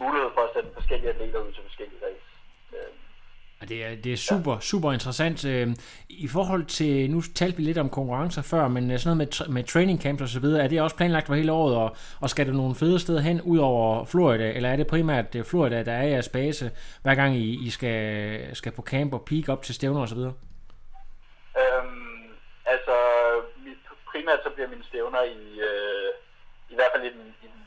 mulighed 0.00 0.30
for 0.34 0.42
at 0.44 0.52
sende 0.54 0.70
forskellige 0.74 1.10
atleter 1.10 1.40
ud 1.40 1.52
til 1.52 1.62
forskellige 1.62 2.06
race. 2.06 2.28
Øhm, 2.76 2.99
det 3.68 3.84
er, 3.84 3.96
det 4.04 4.12
er 4.12 4.16
super, 4.16 4.58
super 4.58 4.92
interessant. 4.92 5.44
Øh, 5.44 5.68
I 6.08 6.28
forhold 6.28 6.64
til, 6.64 7.10
nu 7.10 7.20
talte 7.20 7.56
vi 7.56 7.62
lidt 7.62 7.78
om 7.78 7.90
konkurrencer 7.90 8.42
før, 8.42 8.68
men 8.68 8.90
øh, 8.90 8.98
sådan 8.98 9.16
noget 9.16 9.34
med, 9.40 9.54
med 9.54 9.64
training 9.64 10.02
camps 10.02 10.22
og 10.22 10.28
så 10.28 10.40
videre, 10.40 10.64
er 10.64 10.68
det 10.68 10.80
også 10.80 10.96
planlagt 10.96 11.26
for 11.26 11.34
hele 11.34 11.52
året, 11.52 11.76
og, 11.76 11.96
og 12.20 12.30
skal 12.30 12.46
der 12.46 12.52
nogle 12.52 12.74
fede 12.74 12.98
steder 12.98 13.20
hen 13.20 13.40
ud 13.40 13.58
over 13.58 14.04
Florida, 14.04 14.52
eller 14.52 14.68
er 14.68 14.76
det 14.76 14.86
primært 14.86 15.34
øh, 15.34 15.44
Florida, 15.44 15.82
der 15.82 15.92
er 15.92 16.02
jeres 16.02 16.28
base, 16.28 16.70
hver 17.02 17.14
gang 17.14 17.36
I, 17.36 17.66
I 17.66 17.70
skal, 17.70 18.56
skal 18.56 18.72
på 18.72 18.82
camp 18.82 19.14
og 19.14 19.24
peak 19.24 19.48
op 19.48 19.62
til 19.62 19.74
stævner 19.74 20.00
og 20.00 20.08
så 20.08 20.14
videre? 20.14 20.34
Øhm, 21.60 22.32
altså, 22.66 22.94
mit, 23.64 23.78
primært 24.12 24.40
så 24.42 24.50
bliver 24.50 24.68
mine 24.68 24.84
stævner 24.84 25.22
i, 25.22 25.60
øh, 25.68 26.10
i 26.70 26.74
hvert 26.74 26.90
fald 26.94 27.04
i 27.04 27.12
den, 27.16 27.26
i 27.42 27.46
den, 27.46 27.62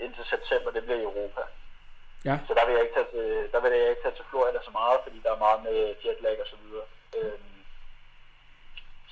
indtil 0.00 0.24
september, 0.24 0.70
det 0.70 0.82
bliver 0.82 0.98
i 0.98 1.02
Europa. 1.02 1.40
Ja. 2.28 2.36
Så 2.48 2.52
der 2.54 2.64
vil 2.66 2.74
jeg 2.74 2.82
ikke 2.82 2.96
tage 2.98 3.10
til, 3.14 3.52
der 3.52 3.60
vil 3.60 3.72
jeg 3.72 3.90
ikke 3.90 4.02
tage 4.02 4.16
til 4.16 4.28
Florida 4.30 4.58
så 4.64 4.72
meget, 4.80 4.98
fordi 5.02 5.18
der 5.24 5.30
er 5.32 5.44
meget 5.46 5.60
med 5.66 5.78
jetlag 6.04 6.40
og 6.40 6.46
så 6.52 6.56
videre. 6.62 6.86
Øhm, 7.16 7.56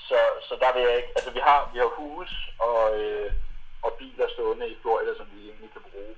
så, 0.08 0.18
så 0.48 0.54
der 0.62 0.70
vil 0.74 0.82
jeg 0.82 0.96
ikke, 0.96 1.12
altså 1.16 1.30
vi 1.30 1.40
har, 1.48 1.70
vi 1.72 1.78
har 1.78 1.90
hus 2.00 2.30
og, 2.58 2.82
øh, 3.00 3.32
og 3.82 3.92
biler 3.92 4.28
stående 4.28 4.68
i 4.68 4.80
Florida, 4.82 5.12
som 5.16 5.26
vi 5.34 5.40
egentlig 5.48 5.70
kan 5.72 5.84
bruge, 5.90 6.14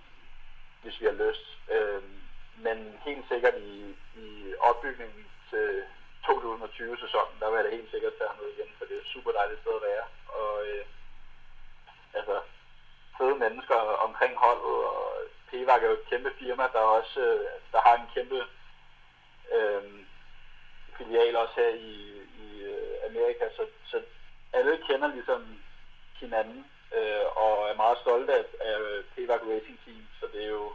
hvis 0.82 1.00
vi 1.00 1.06
har 1.06 1.16
lyst. 1.24 1.46
Øhm, 1.74 2.16
men 2.56 2.78
helt 3.06 3.24
sikkert 3.28 3.54
i, 3.54 3.96
i 4.24 4.54
opbygningen 4.60 5.26
til 5.50 5.68
2020-sæsonen, 6.26 7.36
der 7.40 7.48
vil 7.48 7.56
jeg 7.56 7.64
da 7.64 7.76
helt 7.76 7.90
sikkert 7.90 8.18
tage 8.18 8.36
noget 8.38 8.52
igen, 8.54 8.70
for 8.78 8.84
det 8.84 8.94
er 8.96 9.00
et 9.00 9.14
super 9.14 9.32
dejligt 9.32 9.60
sted 9.60 9.74
at 9.76 9.86
være. 9.90 10.06
Og 10.40 10.66
øh, 10.66 10.84
altså, 12.18 12.36
fede 13.18 13.36
mennesker 13.44 13.78
omkring 14.06 14.34
holdet, 14.36 14.76
og 14.94 15.06
PVAG 15.50 15.82
er 15.82 15.86
jo 15.86 15.92
et 15.92 16.08
kæmpe 16.10 16.30
firma, 16.38 16.62
der 16.62 16.78
også 16.78 17.20
øh, 17.20 17.40
der 17.72 17.80
har 17.80 17.94
en 17.96 18.10
kæmpe 18.14 18.40
øh, 19.56 19.82
filial 20.98 21.36
også 21.36 21.54
her 21.56 21.68
i, 21.68 21.94
i 22.44 22.62
øh, 22.62 22.94
Amerika, 23.08 23.44
så, 23.56 23.66
så 23.90 24.02
alle 24.52 24.78
kender 24.88 25.08
ligesom 25.14 25.58
hinanden 26.20 26.66
øh, 26.96 27.26
og 27.44 27.68
er 27.70 27.76
meget 27.76 27.98
stolte 27.98 28.32
af, 28.34 28.44
af 28.60 28.78
PVAG 29.14 29.42
Racing 29.52 29.78
Team, 29.84 30.02
så 30.20 30.26
det 30.32 30.44
er 30.44 30.48
jo, 30.48 30.72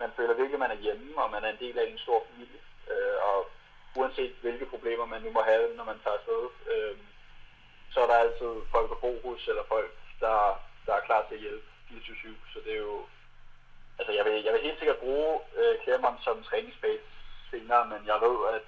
man 0.00 0.10
føler 0.16 0.34
virkelig, 0.34 0.54
at 0.54 0.64
man 0.66 0.76
er 0.76 0.82
hjemme, 0.86 1.22
og 1.22 1.30
man 1.30 1.44
er 1.44 1.50
en 1.50 1.62
del 1.64 1.78
af 1.78 1.86
en 1.86 1.98
stor 1.98 2.26
familie, 2.30 2.60
øh, 2.90 3.16
og 3.30 3.50
uanset 3.96 4.34
hvilke 4.40 4.66
problemer 4.66 5.06
man 5.06 5.22
nu 5.22 5.30
må 5.30 5.42
have, 5.42 5.76
når 5.76 5.84
man 5.84 5.98
tager 6.04 6.16
afsted, 6.16 6.42
øh, 6.72 6.96
så 7.92 8.00
er 8.00 8.06
der 8.06 8.14
altid 8.14 8.52
folk 8.70 8.90
at 8.90 8.98
bo 8.98 9.12
hos, 9.24 9.48
eller 9.48 9.64
folk, 9.68 9.92
der, 10.20 10.36
der 10.86 10.94
er 10.94 11.06
klar 11.08 11.24
til 11.28 11.34
at 11.34 11.40
hjælpe. 11.40 11.66
24-7, 11.90 12.28
så 12.52 12.58
det 12.64 12.72
er 12.72 12.78
jo, 12.78 13.06
altså 13.98 14.12
jeg 14.18 14.24
vil, 14.26 14.36
jeg 14.46 14.52
vil 14.52 14.66
helt 14.66 14.78
sikkert 14.78 15.02
bruge 15.04 15.30
øh, 15.60 15.74
Claremont 15.82 16.20
som 16.26 16.36
træningsbase 16.48 17.06
senere, 17.50 17.82
men 17.92 18.00
jeg 18.10 18.18
ved, 18.26 18.36
at 18.54 18.64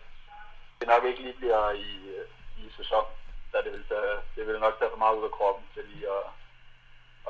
det 0.78 0.86
nok 0.92 1.04
ikke 1.04 1.22
lige 1.22 1.38
bliver 1.40 1.62
i, 1.88 1.90
øh, 2.16 2.26
i 2.62 2.64
sæson, 2.78 3.04
da 3.52 3.56
det 3.64 3.72
vil, 3.74 3.84
tage, 3.92 4.14
det 4.36 4.42
vil 4.46 4.64
nok 4.66 4.74
tage 4.78 4.92
for 4.92 5.02
meget 5.04 5.18
ud 5.18 5.24
af 5.28 5.34
kroppen 5.38 5.64
til 5.74 5.82
lige 5.92 6.06
at, 6.18 6.24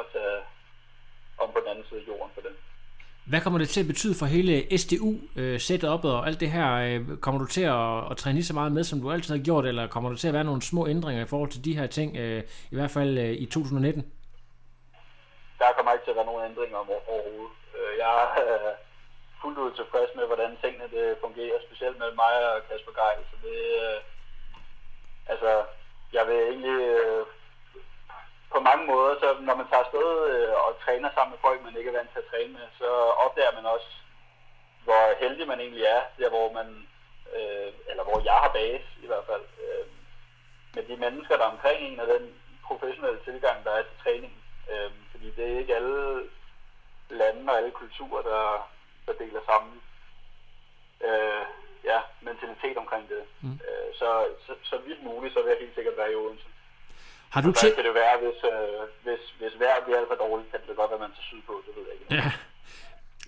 at 0.00 0.04
tage 0.14 0.38
om 1.42 1.48
på 1.52 1.58
den 1.60 1.68
anden 1.72 1.84
side 1.88 2.00
af 2.00 2.08
jorden 2.08 2.32
for 2.34 2.40
den. 2.40 2.54
Hvad 3.30 3.40
kommer 3.40 3.58
det 3.58 3.68
til 3.68 3.80
at 3.80 3.86
betyde 3.86 4.14
for 4.20 4.26
hele 4.26 4.78
SDU, 4.78 5.10
øh, 5.36 5.60
og 6.16 6.26
alt 6.26 6.40
det 6.40 6.50
her? 6.50 6.68
Øh, 6.86 7.18
kommer 7.24 7.40
du 7.40 7.46
til 7.46 7.64
at, 7.78 8.10
at 8.10 8.16
træne 8.16 8.36
lige 8.38 8.50
så 8.50 8.54
meget 8.54 8.72
med, 8.72 8.84
som 8.84 9.00
du 9.00 9.12
altid 9.12 9.36
har 9.36 9.44
gjort, 9.44 9.66
eller 9.66 9.86
kommer 9.86 10.10
der 10.10 10.16
til 10.16 10.28
at 10.28 10.34
være 10.34 10.44
nogle 10.44 10.62
små 10.62 10.88
ændringer 10.88 11.22
i 11.22 11.28
forhold 11.28 11.50
til 11.50 11.64
de 11.64 11.76
her 11.76 11.86
ting, 11.86 12.16
i 12.72 12.74
hvert 12.78 12.90
fald 12.90 13.18
i 13.18 13.46
2019? 13.46 14.12
der 15.58 15.72
kommer 15.76 15.92
ikke 15.92 16.04
til 16.04 16.14
at 16.14 16.16
være 16.20 16.30
nogen 16.30 16.50
ændringer 16.50 16.76
om 16.82 16.88
overhovedet. 16.90 17.52
Øh, 17.76 17.98
Jeg 17.98 18.12
er 18.22 18.28
øh, 18.44 18.74
fuldt 19.40 19.58
ud 19.58 19.72
tilfreds 19.72 20.10
med, 20.16 20.26
hvordan 20.26 20.58
tingene 20.62 20.88
det 20.96 21.18
fungerer, 21.20 21.58
specielt 21.66 21.98
med 21.98 22.10
mig 22.22 22.34
og 22.52 22.62
Kasper 22.68 22.92
Geil. 23.00 23.22
Så 23.30 23.36
det, 23.46 23.58
øh, 23.84 24.00
altså, 25.32 25.64
jeg 26.12 26.26
vil 26.28 26.40
egentlig 26.52 26.78
øh, 26.94 27.26
på 28.52 28.60
mange 28.60 28.86
måder, 28.86 29.14
så 29.20 29.26
når 29.40 29.54
man 29.54 29.68
tager 29.68 29.84
afsted 29.84 30.08
og 30.64 30.70
træner 30.84 31.10
sammen 31.14 31.32
med 31.32 31.44
folk, 31.46 31.58
man 31.62 31.76
ikke 31.76 31.90
er 31.90 31.98
vant 31.98 32.12
til 32.12 32.18
at 32.18 32.30
træne 32.30 32.52
med, 32.52 32.66
så 32.78 32.88
opdager 33.24 33.52
man 33.58 33.66
også, 33.66 33.90
hvor 34.84 35.04
heldig 35.22 35.46
man 35.48 35.60
egentlig 35.60 35.84
er, 35.84 36.02
der 36.18 36.28
hvor 36.28 36.52
man, 36.52 36.68
øh, 37.36 37.72
eller 37.90 38.04
hvor 38.04 38.18
jeg 38.24 38.38
har 38.44 38.52
base 38.52 38.88
i 39.04 39.06
hvert 39.06 39.26
fald, 39.30 39.46
øh, 39.64 39.86
med 40.74 40.82
de 40.88 40.96
mennesker, 40.96 41.36
der 41.36 41.44
er 41.44 41.54
omkring 41.56 41.80
en, 41.80 42.00
og 42.00 42.06
den 42.06 42.34
professionelle 42.66 43.20
tilgang, 43.24 43.64
der 43.64 43.70
er 43.70 43.82
til 43.82 43.98
træningen. 44.02 44.42
Øh, 44.70 44.90
fordi 45.10 45.30
det 45.36 45.44
er 45.52 45.58
ikke 45.58 45.76
alle 45.76 46.28
lande 47.10 47.42
og 47.50 47.56
alle 47.58 47.70
kulturer, 47.82 48.22
der, 48.30 48.42
der 49.06 49.12
deler 49.22 49.42
samme 49.50 49.70
øh, 51.08 51.44
ja, 51.90 51.98
mentalitet 52.28 52.76
omkring 52.82 53.04
det. 53.12 53.22
Mm. 53.42 53.58
Øh, 53.66 53.88
så, 54.00 54.08
så, 54.46 54.52
så 54.70 54.76
vidt 54.86 55.00
muligt, 55.08 55.34
så 55.34 55.40
vil 55.42 55.50
jeg 55.52 55.62
helt 55.64 55.74
sikkert 55.74 55.96
være 56.00 56.12
i 56.12 56.20
Odense. 56.22 56.48
Har 57.34 57.40
du 57.46 57.52
tænkt... 57.52 57.76
kan 57.76 57.84
det 57.88 57.94
være, 58.02 58.14
hvis, 58.22 58.38
øh, 58.52 58.82
hvis, 59.04 59.22
hvis 59.38 59.54
vejret 59.62 59.82
bliver 59.84 59.98
alt 59.98 60.10
for 60.12 60.18
dårligt, 60.24 60.50
kan 60.50 60.60
det 60.60 60.76
godt 60.80 60.90
være, 60.90 61.00
at 61.00 61.06
man 61.06 61.14
tager 61.16 61.30
sydpå, 61.32 61.54
det 61.66 61.72
ved 61.76 61.84
jeg 61.88 61.94
ikke. 61.94 62.14
Ja. 62.20 62.28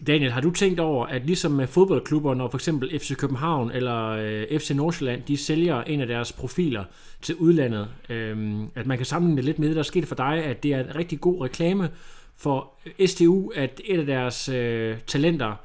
Daniel, 0.07 0.33
har 0.33 0.41
du 0.41 0.51
tænkt 0.51 0.81
over, 0.81 1.07
at 1.07 1.27
ligesom 1.27 1.53
med 1.53 1.67
fodboldklubber, 1.67 2.35
når 2.35 2.49
for 2.49 2.59
eksempel 2.59 3.01
FC 3.01 3.17
København 3.17 3.71
eller 3.71 4.09
øh, 4.09 4.61
FC 4.61 4.71
Nordsjælland, 4.71 5.23
de 5.23 5.37
sælger 5.37 5.83
en 5.83 6.01
af 6.01 6.07
deres 6.07 6.33
profiler 6.33 6.85
til 7.23 7.35
udlandet, 7.37 7.89
øh, 8.09 8.61
at 8.75 8.87
man 8.87 8.97
kan 8.97 9.07
sammenligne 9.07 9.37
det 9.37 9.45
lidt 9.45 9.59
med 9.59 9.69
det, 9.69 9.77
der 9.77 9.83
skete 9.83 10.07
for 10.07 10.15
dig, 10.15 10.45
at 10.45 10.63
det 10.63 10.73
er 10.73 10.81
en 10.81 10.95
rigtig 10.95 11.21
god 11.21 11.45
reklame 11.45 11.91
for 12.39 12.75
STU, 13.07 13.51
at 13.55 13.81
et 13.85 14.01
af 14.01 14.07
deres 14.07 14.49
øh, 14.49 15.01
talenter 15.01 15.57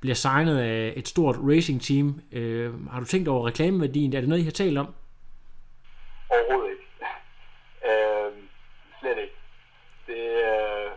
bliver 0.00 0.14
signet 0.14 0.58
af 0.58 0.92
et 0.96 1.08
stort 1.08 1.36
racing 1.50 1.82
team. 1.82 2.20
Øh, 2.32 2.90
har 2.90 3.00
du 3.00 3.06
tænkt 3.06 3.28
over 3.28 3.46
reklameværdien? 3.46 4.12
Er 4.14 4.20
det 4.20 4.28
noget, 4.28 4.42
I 4.42 4.44
har 4.44 4.50
talt 4.50 4.78
om? 4.78 4.94
Overhovedet 6.30 6.70
ikke. 6.70 6.86
øh, 7.88 8.32
slet 9.00 9.18
ikke. 9.24 9.36
Det, 10.06 10.22
øh, 10.48 10.90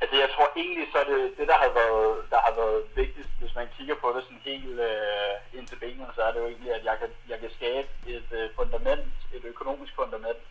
altså 0.00 0.16
jeg 0.22 0.28
tror 0.34 0.48
egentlig, 0.56 0.86
så 0.92 0.98
er 0.98 1.08
det, 1.12 1.20
det 1.38 1.46
der 1.48 1.58
har 1.64 1.72
været, 1.80 2.10
der 2.32 2.40
har 2.46 2.54
været 2.60 2.82
vigtigst, 2.96 3.30
hvis 3.40 3.54
man 3.54 3.66
kigger 3.76 3.96
på 4.02 4.08
det 4.14 4.22
sådan 4.24 4.46
helt 4.50 4.80
øh, 4.88 5.58
ind 5.58 5.66
til 5.66 5.78
benene, 5.82 6.06
så 6.14 6.20
er 6.22 6.32
det 6.32 6.40
jo 6.40 6.48
egentlig, 6.48 6.72
at 6.78 6.84
jeg 6.84 6.96
kan, 7.00 7.10
jeg 7.28 7.38
kan 7.42 7.50
skabe 7.58 7.88
et 8.06 8.28
øh, 8.38 8.50
fundament, 8.58 9.12
et 9.36 9.44
økonomisk 9.44 9.92
fundament, 10.00 10.42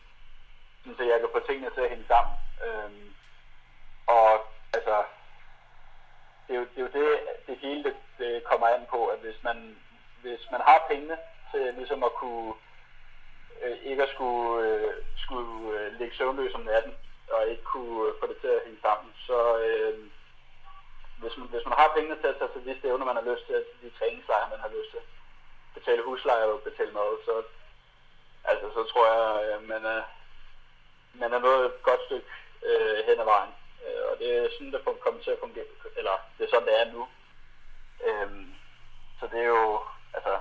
så 0.98 1.04
jeg 1.12 1.18
kan 1.20 1.30
få 1.34 1.40
tingene 1.48 1.70
til 1.76 1.82
at 1.86 1.92
hænge 1.94 2.08
sammen. 2.14 2.36
Øh, 2.66 2.92
og 4.08 4.46
altså, 4.74 5.04
det 6.48 6.56
er 6.56 6.60
jo 6.60 6.66
det, 6.76 6.78
er 6.78 6.82
jo 6.82 6.92
det, 6.94 7.20
det 7.48 7.58
hele 7.58 7.84
det, 7.84 7.96
det 8.18 8.44
kommer 8.44 8.68
an 8.68 8.86
på, 8.90 9.08
at 9.08 9.20
hvis 9.20 9.44
man, 9.44 9.76
hvis 10.22 10.52
man 10.52 10.62
har 10.62 10.86
pengene 10.90 11.18
til 11.52 11.74
ligesom 11.74 12.04
at 12.04 12.14
kunne 12.14 12.54
øh, 13.64 13.78
ikke 13.84 14.04
at 14.04 14.10
skulle, 14.10 14.68
øh, 14.68 14.94
skulle 15.18 15.80
øh, 15.80 16.00
ligge 16.00 16.16
søvnløs 16.16 16.54
om 16.54 16.62
natten, 16.62 16.94
og 17.32 17.48
ikke 17.48 17.64
kunne 17.64 18.08
øh, 18.08 18.14
få 18.20 18.28
det 18.28 18.38
til 18.42 18.48
at 18.48 18.64
hænge 18.66 18.82
sammen. 18.82 19.14
Så 19.28 19.58
øh, 19.66 20.00
hvis, 21.22 21.38
man, 21.38 21.48
hvis 21.48 21.66
man 21.66 21.78
har 21.78 21.92
pengene 21.96 22.22
til 22.22 22.28
at 22.28 22.38
tage 22.38 22.52
til 22.54 22.66
de 22.66 22.80
stævner, 22.80 23.06
man 23.06 23.20
har 23.20 23.28
lyst 23.32 23.46
til, 23.46 23.56
til 23.56 23.80
de 23.84 23.98
træningslejre, 23.98 24.54
man 24.54 24.64
har 24.66 24.72
lyst 24.78 24.92
til, 24.92 25.02
betale 25.74 26.02
husleje 26.04 26.46
og 26.46 26.62
betale 26.62 26.92
mad, 26.92 27.12
så, 27.26 27.34
altså, 28.44 28.66
så 28.76 28.82
tror 28.92 29.06
jeg, 29.14 29.28
øh, 29.46 29.68
man, 29.72 29.86
er, 29.86 30.04
man 31.14 31.34
er 31.34 31.40
noget 31.40 31.66
et 31.66 31.84
godt 31.84 32.02
stykke 32.06 32.30
øh, 32.70 32.98
hen 33.08 33.20
ad 33.20 33.26
vejen. 33.26 33.54
Øh, 33.86 34.02
og 34.10 34.14
det 34.20 34.28
er 34.38 34.44
sådan, 34.54 34.72
det 34.74 34.82
kommer 35.06 35.22
til 35.24 35.36
at 35.36 35.44
fungere, 35.46 35.68
eller 36.00 36.16
det 36.36 36.42
er 36.44 36.52
sådan, 36.54 36.68
det 36.70 36.76
er 36.82 36.88
nu. 36.96 37.04
Øh, 38.08 38.30
så 39.20 39.24
det 39.32 39.40
er 39.46 39.50
jo, 39.58 39.66
altså, 40.18 40.34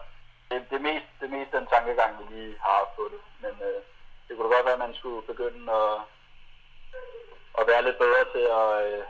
det, 0.49 0.57
det, 0.71 0.77
er 0.81 0.87
mest, 0.91 1.09
det 1.19 1.25
er 1.29 1.37
mest 1.39 1.51
den 1.57 1.67
tankegang, 1.75 2.13
vi 2.21 2.25
lige 2.35 2.55
har 2.67 2.81
på 2.97 3.03
det. 3.13 3.21
Men 3.45 3.55
øh, 3.69 3.81
det 4.27 4.33
kunne 4.33 4.47
da 4.49 4.55
godt 4.55 4.67
være, 4.69 4.79
at 4.79 4.85
man 4.87 4.95
skulle 5.01 5.23
begynde 5.33 5.65
at, 5.83 5.95
at 7.59 7.65
være 7.71 7.85
lidt 7.87 7.99
bedre 8.05 8.23
til 8.35 8.45
at 8.63 8.69
øh, 8.89 9.03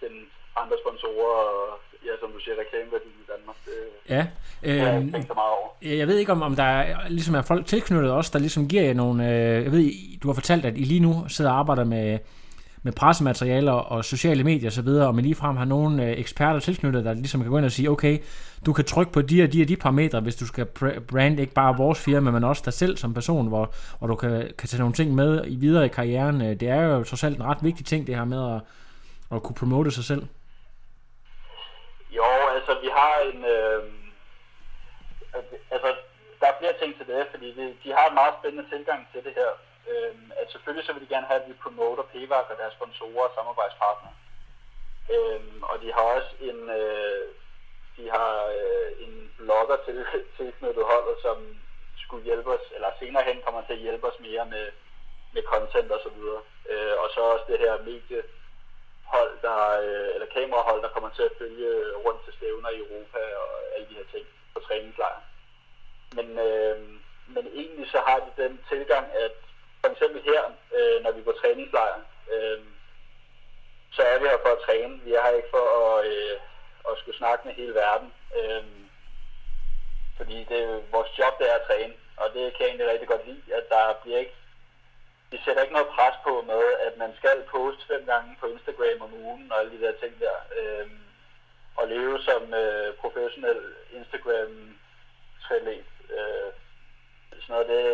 finde 0.00 0.20
andre 0.62 0.76
sponsorer 0.84 1.36
og, 1.54 1.62
ja, 2.06 2.12
som 2.20 2.30
du 2.34 2.38
siger, 2.44 2.56
reklameværdi 2.62 3.10
i 3.22 3.26
Danmark. 3.32 3.56
Det, 3.66 3.76
Ja. 4.14 4.22
har 4.64 4.86
jeg 4.86 4.94
Øh, 4.94 5.00
ikke 5.00 5.12
tænkt 5.12 5.28
så 5.32 5.34
meget 5.34 5.52
over. 5.58 5.68
Jeg 6.00 6.06
ved 6.08 6.16
ikke, 6.18 6.32
om, 6.32 6.42
om 6.42 6.56
der 6.56 6.62
er, 6.80 7.08
ligesom 7.08 7.34
er 7.34 7.42
folk 7.42 7.66
tilknyttet 7.66 8.12
også, 8.12 8.30
der 8.32 8.38
ligesom 8.38 8.68
giver 8.68 8.82
jer 8.82 8.94
nogle... 8.94 9.18
Øh, 9.28 9.64
jeg 9.64 9.72
ved, 9.72 9.90
du 10.22 10.28
har 10.28 10.34
fortalt, 10.34 10.64
at 10.64 10.76
I 10.76 10.84
lige 10.84 11.00
nu 11.00 11.12
sidder 11.28 11.50
og 11.50 11.58
arbejder 11.58 11.84
med, 11.84 12.18
med 12.82 12.92
pressematerialer 12.92 13.72
og 13.72 14.04
sociale 14.04 14.44
medier 14.44 14.70
osv., 14.70 14.88
og 14.88 15.14
man 15.14 15.24
ligefrem 15.24 15.56
har 15.56 15.64
nogle 15.64 16.04
øh, 16.04 16.18
eksperter 16.18 16.60
tilknyttet, 16.60 17.04
der 17.04 17.14
ligesom 17.14 17.40
kan 17.40 17.50
gå 17.50 17.56
ind 17.56 17.64
og 17.64 17.72
sige, 17.72 17.90
okay, 17.90 18.18
du 18.66 18.72
kan 18.72 18.84
trykke 18.84 19.12
på 19.12 19.22
de 19.22 19.42
og 19.42 19.52
de 19.52 19.62
og 19.62 19.68
de 19.68 19.76
parametre, 19.76 20.20
hvis 20.20 20.36
du 20.36 20.46
skal 20.46 20.66
brande 21.10 21.40
ikke 21.42 21.54
bare 21.54 21.76
vores 21.76 22.04
firma, 22.04 22.30
men 22.30 22.44
også 22.44 22.62
dig 22.64 22.72
selv 22.72 22.96
som 22.96 23.14
person, 23.14 23.48
hvor, 23.48 23.74
hvor 23.98 24.08
du 24.08 24.14
kan, 24.14 24.52
kan 24.58 24.68
tage 24.68 24.80
nogle 24.80 24.94
ting 24.94 25.14
med 25.14 25.44
i 25.46 25.56
videre 25.56 25.84
i 25.84 25.88
karrieren. 25.88 26.42
Øh, 26.42 26.60
det 26.60 26.68
er 26.68 26.82
jo 26.82 27.04
trods 27.04 27.24
alt 27.24 27.36
en 27.36 27.44
ret 27.44 27.58
vigtig 27.62 27.86
ting, 27.86 28.06
det 28.06 28.16
her 28.16 28.24
med 28.24 28.54
at, 28.54 28.60
at 29.36 29.42
kunne 29.42 29.54
promote 29.54 29.90
sig 29.90 30.04
selv. 30.04 30.26
Jo, 32.16 32.24
altså 32.54 32.72
vi 32.82 32.88
har 32.98 33.14
en... 33.32 33.44
Øh, 33.44 33.82
altså, 35.70 35.88
der 36.40 36.46
er 36.46 36.58
flere 36.60 36.74
ting 36.82 36.96
til 36.98 37.06
det, 37.06 37.26
fordi 37.30 37.46
de, 37.46 37.64
de 37.84 37.88
har 37.96 38.08
en 38.08 38.14
meget 38.14 38.34
spændende 38.40 38.64
tilgang 38.70 39.00
til 39.12 39.20
det 39.24 39.32
her. 39.36 39.69
Øh, 39.88 40.14
at 40.40 40.46
selvfølgelig 40.52 40.86
så 40.86 40.92
vil 40.92 41.02
de 41.02 41.14
gerne 41.14 41.26
have, 41.26 41.40
at 41.42 41.48
vi 41.48 41.62
promoter 41.64 42.02
PVAC 42.02 42.46
og 42.52 42.56
deres 42.58 42.74
sponsorer 42.74 43.28
og 43.28 43.34
samarbejdspartnere. 43.34 44.14
Øh, 45.14 45.40
og 45.62 45.76
de 45.82 45.92
har 45.92 46.06
også 46.16 46.32
en, 46.40 46.58
øh, 46.80 47.24
de 47.96 48.10
har 48.16 48.32
øh, 48.58 48.90
en 49.04 49.32
blogger 49.38 49.76
til, 49.86 50.06
tilknyttet 50.36 50.84
holdet, 50.92 51.16
som 51.22 51.36
skulle 52.04 52.24
hjælpe 52.24 52.50
os, 52.56 52.66
eller 52.74 52.90
senere 52.98 53.24
hen 53.24 53.42
kommer 53.44 53.62
til 53.64 53.72
at 53.72 53.84
hjælpe 53.86 54.06
os 54.06 54.20
mere 54.20 54.44
med, 54.46 54.66
med 55.34 55.42
content 55.42 55.90
og 55.92 56.00
så 56.02 56.10
videre. 56.16 56.42
Øh, 56.70 56.94
og 57.02 57.08
så 57.14 57.20
også 57.20 57.44
det 57.48 57.58
her 57.58 57.74
medie 57.90 58.22
hold, 59.14 59.32
der, 59.42 59.60
øh, 59.86 60.08
eller 60.14 60.34
kamerahold, 60.36 60.82
der 60.82 60.94
kommer 60.94 61.10
til 61.10 61.22
at 61.22 61.36
følge 61.38 61.70
rundt 62.06 62.24
til 62.24 62.32
stævner 62.34 62.70
i 62.70 62.78
Europa 62.84 63.20
og 63.42 63.50
alle 63.74 63.86
de 63.90 63.94
her 63.94 64.08
ting 64.12 64.26
på 64.54 64.60
træningslejr. 64.60 65.20
Men, 66.16 66.28
øh, 66.38 66.78
men 67.34 67.44
egentlig 67.60 67.90
så 67.90 68.00
har 68.06 68.18
de 68.26 68.42
den 68.42 68.60
tilgang, 68.68 69.06
at 69.26 69.36
for 69.80 69.88
eksempel 69.92 70.22
her, 70.22 70.42
øh, 70.76 71.02
når 71.02 71.10
vi 71.12 71.22
går 71.22 71.32
træningslejr, 71.32 71.98
øh, 72.32 72.60
så 73.92 74.02
er 74.02 74.18
vi 74.18 74.24
her 74.28 74.38
for 74.44 74.52
at 74.56 74.62
træne. 74.66 75.00
Vi 75.04 75.12
er 75.14 75.22
her 75.22 75.36
ikke 75.36 75.50
for 75.50 75.66
at, 75.98 76.06
øh, 76.06 76.36
at 76.90 76.98
skulle 76.98 77.18
snakke 77.18 77.46
med 77.46 77.54
hele 77.54 77.74
verden. 77.74 78.12
Øh, 78.38 78.64
fordi 80.16 80.44
det, 80.48 80.58
er- 80.62 80.82
vores 80.90 81.18
job 81.18 81.38
det 81.38 81.50
er 81.50 81.54
at 81.54 81.66
træne, 81.66 81.94
og 82.16 82.26
det 82.34 82.42
kan 82.52 82.60
jeg 82.60 82.68
egentlig 82.68 82.88
rigtig 82.90 83.08
godt 83.08 83.26
lide, 83.26 83.54
at 83.54 83.68
der 83.68 83.98
bliver 84.02 84.18
ikke 84.18 84.34
vi 85.32 85.38
sætter 85.44 85.62
ikke 85.62 85.74
noget 85.74 85.88
pres 85.96 86.14
på 86.24 86.42
med, 86.46 86.62
at 86.86 86.96
man 86.96 87.12
skal 87.16 87.42
poste 87.50 87.86
fem 87.86 88.06
gange 88.06 88.36
på 88.40 88.46
Instagram 88.46 89.00
om 89.00 89.14
ugen 89.14 89.52
og 89.52 89.58
alle 89.60 89.72
de 89.78 89.84
der 89.86 89.92
ting 90.00 90.20
der. 90.20 90.36
Øhm, 90.60 91.00
og 91.76 91.88
leve 91.88 92.22
som 92.22 92.54
øh, 92.54 92.94
professionel 92.94 93.60
instagram 93.92 94.78
triatlet 95.42 95.84
øh, 96.16 96.50
Sådan 97.30 97.44
noget, 97.48 97.68
det, 97.68 97.84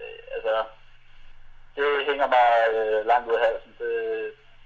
øh, 0.00 0.18
altså, 0.34 0.64
det 1.76 1.86
hænger 2.08 2.26
mig 2.36 2.48
øh, 2.76 2.98
langt 3.10 3.26
ud 3.30 3.34
af 3.38 3.42
halsen. 3.48 3.72
Det, 3.82 3.92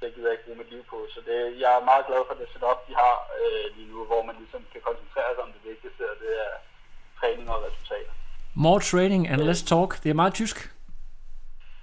det 0.00 0.06
gider 0.14 0.28
jeg 0.28 0.34
ikke 0.36 0.46
bruge 0.46 0.60
mit 0.62 0.70
liv 0.74 0.82
på. 0.92 0.98
Så 1.14 1.18
det, 1.28 1.38
jeg 1.62 1.70
er 1.78 1.82
meget 1.90 2.04
glad 2.08 2.20
for 2.28 2.34
det 2.40 2.46
setup, 2.52 2.78
de 2.88 2.94
har 3.02 3.14
øh, 3.42 3.64
lige 3.76 3.88
nu, 3.92 3.98
hvor 4.10 4.22
man 4.28 4.36
ligesom 4.42 4.60
kan 4.72 4.82
koncentrere 4.88 5.30
sig 5.34 5.42
om 5.46 5.52
det 5.56 5.62
vigtigste, 5.70 6.02
og 6.12 6.16
det 6.22 6.30
er 6.46 6.52
træning 7.20 7.46
og 7.54 7.58
resultater. 7.66 8.12
More 8.66 8.80
training 8.92 9.22
and 9.32 9.40
less 9.48 9.62
talk. 9.72 9.90
Det 10.02 10.08
er 10.10 10.18
meget 10.22 10.34
tysk. 10.40 10.56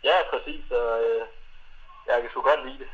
Ja, 0.10 0.18
præcis, 0.32 0.66
og 0.82 0.90
øh, 1.08 1.22
jeg 2.10 2.16
kan 2.22 2.30
sgu 2.32 2.42
godt 2.52 2.64
lide 2.68 2.80
det. 2.84 2.90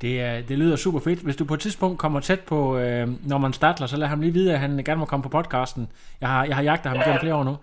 Det, 0.00 0.20
er, 0.20 0.42
det 0.42 0.58
lyder 0.58 0.76
super 0.76 1.00
fedt. 1.00 1.20
Hvis 1.20 1.36
du 1.36 1.44
på 1.44 1.54
et 1.54 1.60
tidspunkt 1.60 1.98
kommer 1.98 2.20
tæt 2.20 2.40
på 2.40 2.78
øh, 2.78 3.08
Norman 3.28 3.52
Stadler, 3.52 3.86
så 3.86 3.96
lad 3.96 4.08
ham 4.08 4.20
lige 4.20 4.32
vide, 4.32 4.52
at 4.52 4.58
han 4.58 4.84
gerne 4.84 5.00
må 5.00 5.06
komme 5.06 5.22
på 5.22 5.28
podcasten. 5.28 5.92
Jeg 6.20 6.28
har, 6.28 6.44
jeg 6.44 6.56
har 6.56 6.62
jagtet 6.62 6.86
ham 6.90 6.96
Ja. 6.98 7.04
gennem 7.04 7.20
flere 7.20 7.34
år 7.34 7.44
nu. 7.44 7.56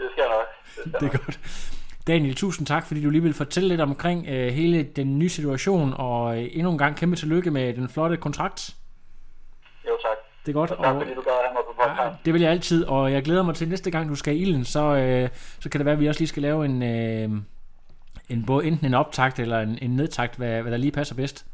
Det 0.00 0.08
skal 0.12 0.22
jeg 0.22 0.30
nok. 0.30 0.46
Det 0.76 0.82
skal 0.84 1.00
Det 1.00 1.06
er 1.08 1.12
nok. 1.18 1.24
godt. 1.26 1.40
Daniel, 2.06 2.34
tusind 2.34 2.66
tak, 2.66 2.86
fordi 2.86 3.02
du 3.02 3.10
lige 3.10 3.22
vil 3.22 3.34
fortælle 3.34 3.68
lidt 3.68 3.80
omkring 3.80 4.26
øh, 4.28 4.52
hele 4.52 4.82
den 4.82 5.18
nye 5.18 5.28
situation, 5.28 5.94
og 5.96 6.38
øh, 6.42 6.48
endnu 6.52 6.72
en 6.72 6.78
gang 6.78 6.96
kæmpe 6.96 7.16
tillykke 7.16 7.50
med 7.50 7.74
den 7.74 7.88
flotte 7.88 8.16
kontrakt. 8.16 8.74
Jo, 9.88 9.90
tak. 10.02 10.16
Det 10.46 10.52
er 10.52 10.54
godt. 10.54 10.70
Og 10.70 10.84
tak 10.84 10.94
fordi 10.94 11.14
du 11.14 11.20
gad 11.20 11.32
have 11.44 11.52
mig 11.54 11.62
på 11.66 11.82
Ja, 11.82 11.88
podcast. 11.88 12.24
det 12.24 12.34
vil 12.34 12.42
jeg 12.42 12.50
altid, 12.50 12.84
og 12.84 13.12
jeg 13.12 13.22
glæder 13.22 13.42
mig 13.42 13.54
til 13.54 13.68
næste 13.68 13.90
gang, 13.90 14.08
du 14.08 14.14
skal 14.14 14.36
i 14.36 14.38
ilden, 14.38 14.64
så, 14.64 14.80
øh, 14.96 15.28
så 15.60 15.68
kan 15.68 15.78
det 15.78 15.84
være, 15.84 15.92
at 15.94 16.00
vi 16.00 16.08
også 16.08 16.20
lige 16.20 16.28
skal 16.28 16.42
lave 16.42 16.64
en, 16.64 16.82
øh, 16.82 17.30
en 18.28 18.46
både 18.46 18.66
enten 18.66 18.86
en 18.86 18.94
optakt 18.94 19.38
eller 19.38 19.60
en, 19.60 19.78
en 19.82 19.90
nedtakt, 19.90 20.36
hvad, 20.36 20.62
hvad 20.62 20.72
der 20.72 20.78
lige 20.78 20.92
passer 20.92 21.14
bedst. 21.14 21.46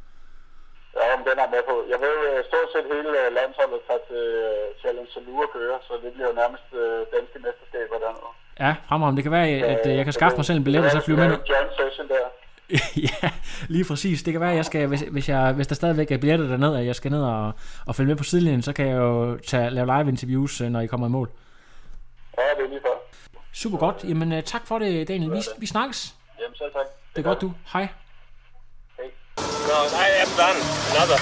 Den 1.27 1.37
er 1.39 1.45
jeg 1.47 1.53
med 1.57 1.63
på. 1.71 1.77
Jeg 1.93 1.99
ved 2.07 2.17
øh, 2.29 2.39
stort 2.49 2.69
set 2.73 2.87
hele 2.95 3.11
øh, 3.21 3.29
landsholdet 3.39 3.81
tager 3.89 4.03
til 4.11 4.23
øh, 4.47 4.67
Challenge 4.81 5.11
Salou 5.15 5.39
at 5.47 5.51
køre, 5.57 5.77
så 5.87 5.93
det 6.03 6.11
bliver 6.15 6.29
jo 6.31 6.35
nærmest 6.43 6.67
øh, 6.83 6.99
danske 7.15 7.37
mesterskaber 7.45 7.97
dernede. 8.05 8.31
Ja, 8.65 8.73
fremragende. 8.89 9.17
Det 9.19 9.25
kan 9.27 9.35
være, 9.39 9.49
at 9.75 9.85
øh, 9.89 9.93
jeg 9.99 10.05
kan 10.07 10.15
skaffe 10.19 10.37
mig 10.39 10.47
selv 10.49 10.59
en 10.59 10.65
billet, 10.67 10.85
og 10.85 10.91
så 10.97 11.01
flyve 11.07 11.19
med 11.19 11.39
session 11.81 12.09
der. 12.15 12.27
ja, 13.11 13.31
lige 13.75 13.85
præcis. 13.91 14.23
Det 14.23 14.33
kan 14.33 14.41
være, 14.41 14.51
at 14.51 14.57
jeg 14.57 14.65
skal, 14.65 14.87
hvis, 14.87 15.01
hvis, 15.01 15.29
jeg, 15.29 15.53
hvis 15.53 15.67
der 15.67 15.75
stadigvæk 15.75 16.11
er 16.11 16.19
billetter 16.19 16.47
derned, 16.47 16.77
at 16.77 16.87
jeg 16.87 16.97
skal 16.97 17.11
ned 17.11 17.23
og, 17.23 17.53
og 17.87 17.95
følge 17.95 18.09
med 18.09 18.17
på 18.17 18.25
sidelinjen, 18.25 18.63
så 18.63 18.73
kan 18.73 18.87
jeg 18.89 18.97
jo 18.97 19.39
tage, 19.39 19.71
lave 19.71 19.87
live 19.87 20.09
interviews, 20.09 20.61
øh, 20.61 20.69
når 20.69 20.81
I 20.81 20.87
kommer 20.87 21.07
i 21.07 21.11
mål. 21.11 21.29
Ja, 22.39 22.43
det 22.57 22.65
er 22.65 22.69
lige 22.69 22.81
før. 22.87 22.97
Super 23.53 23.79
godt. 23.79 24.05
Jamen, 24.05 24.33
øh, 24.33 24.43
tak 24.43 24.67
for 24.67 24.79
det, 24.79 25.09
Daniel. 25.09 25.33
Vi, 25.33 25.41
vi 25.59 25.67
snakkes. 25.67 26.15
Jamen 26.41 26.57
selv 26.57 26.73
tak. 26.73 26.87
Det 27.17 27.19
er 27.19 27.29
godt, 27.29 27.41
du. 27.41 27.53
Hej. 27.73 27.89
No, 29.39 29.89
I 29.93 30.09
am 30.23 30.31
done. 30.37 30.57
Another. 30.95 31.19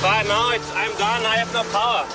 But 0.00 0.22
no, 0.26 0.50
it's, 0.54 0.70
I'm 0.72 0.92
done. 0.96 1.26
I 1.26 1.36
have 1.36 1.52
no 1.52 1.64
power. 1.72 2.06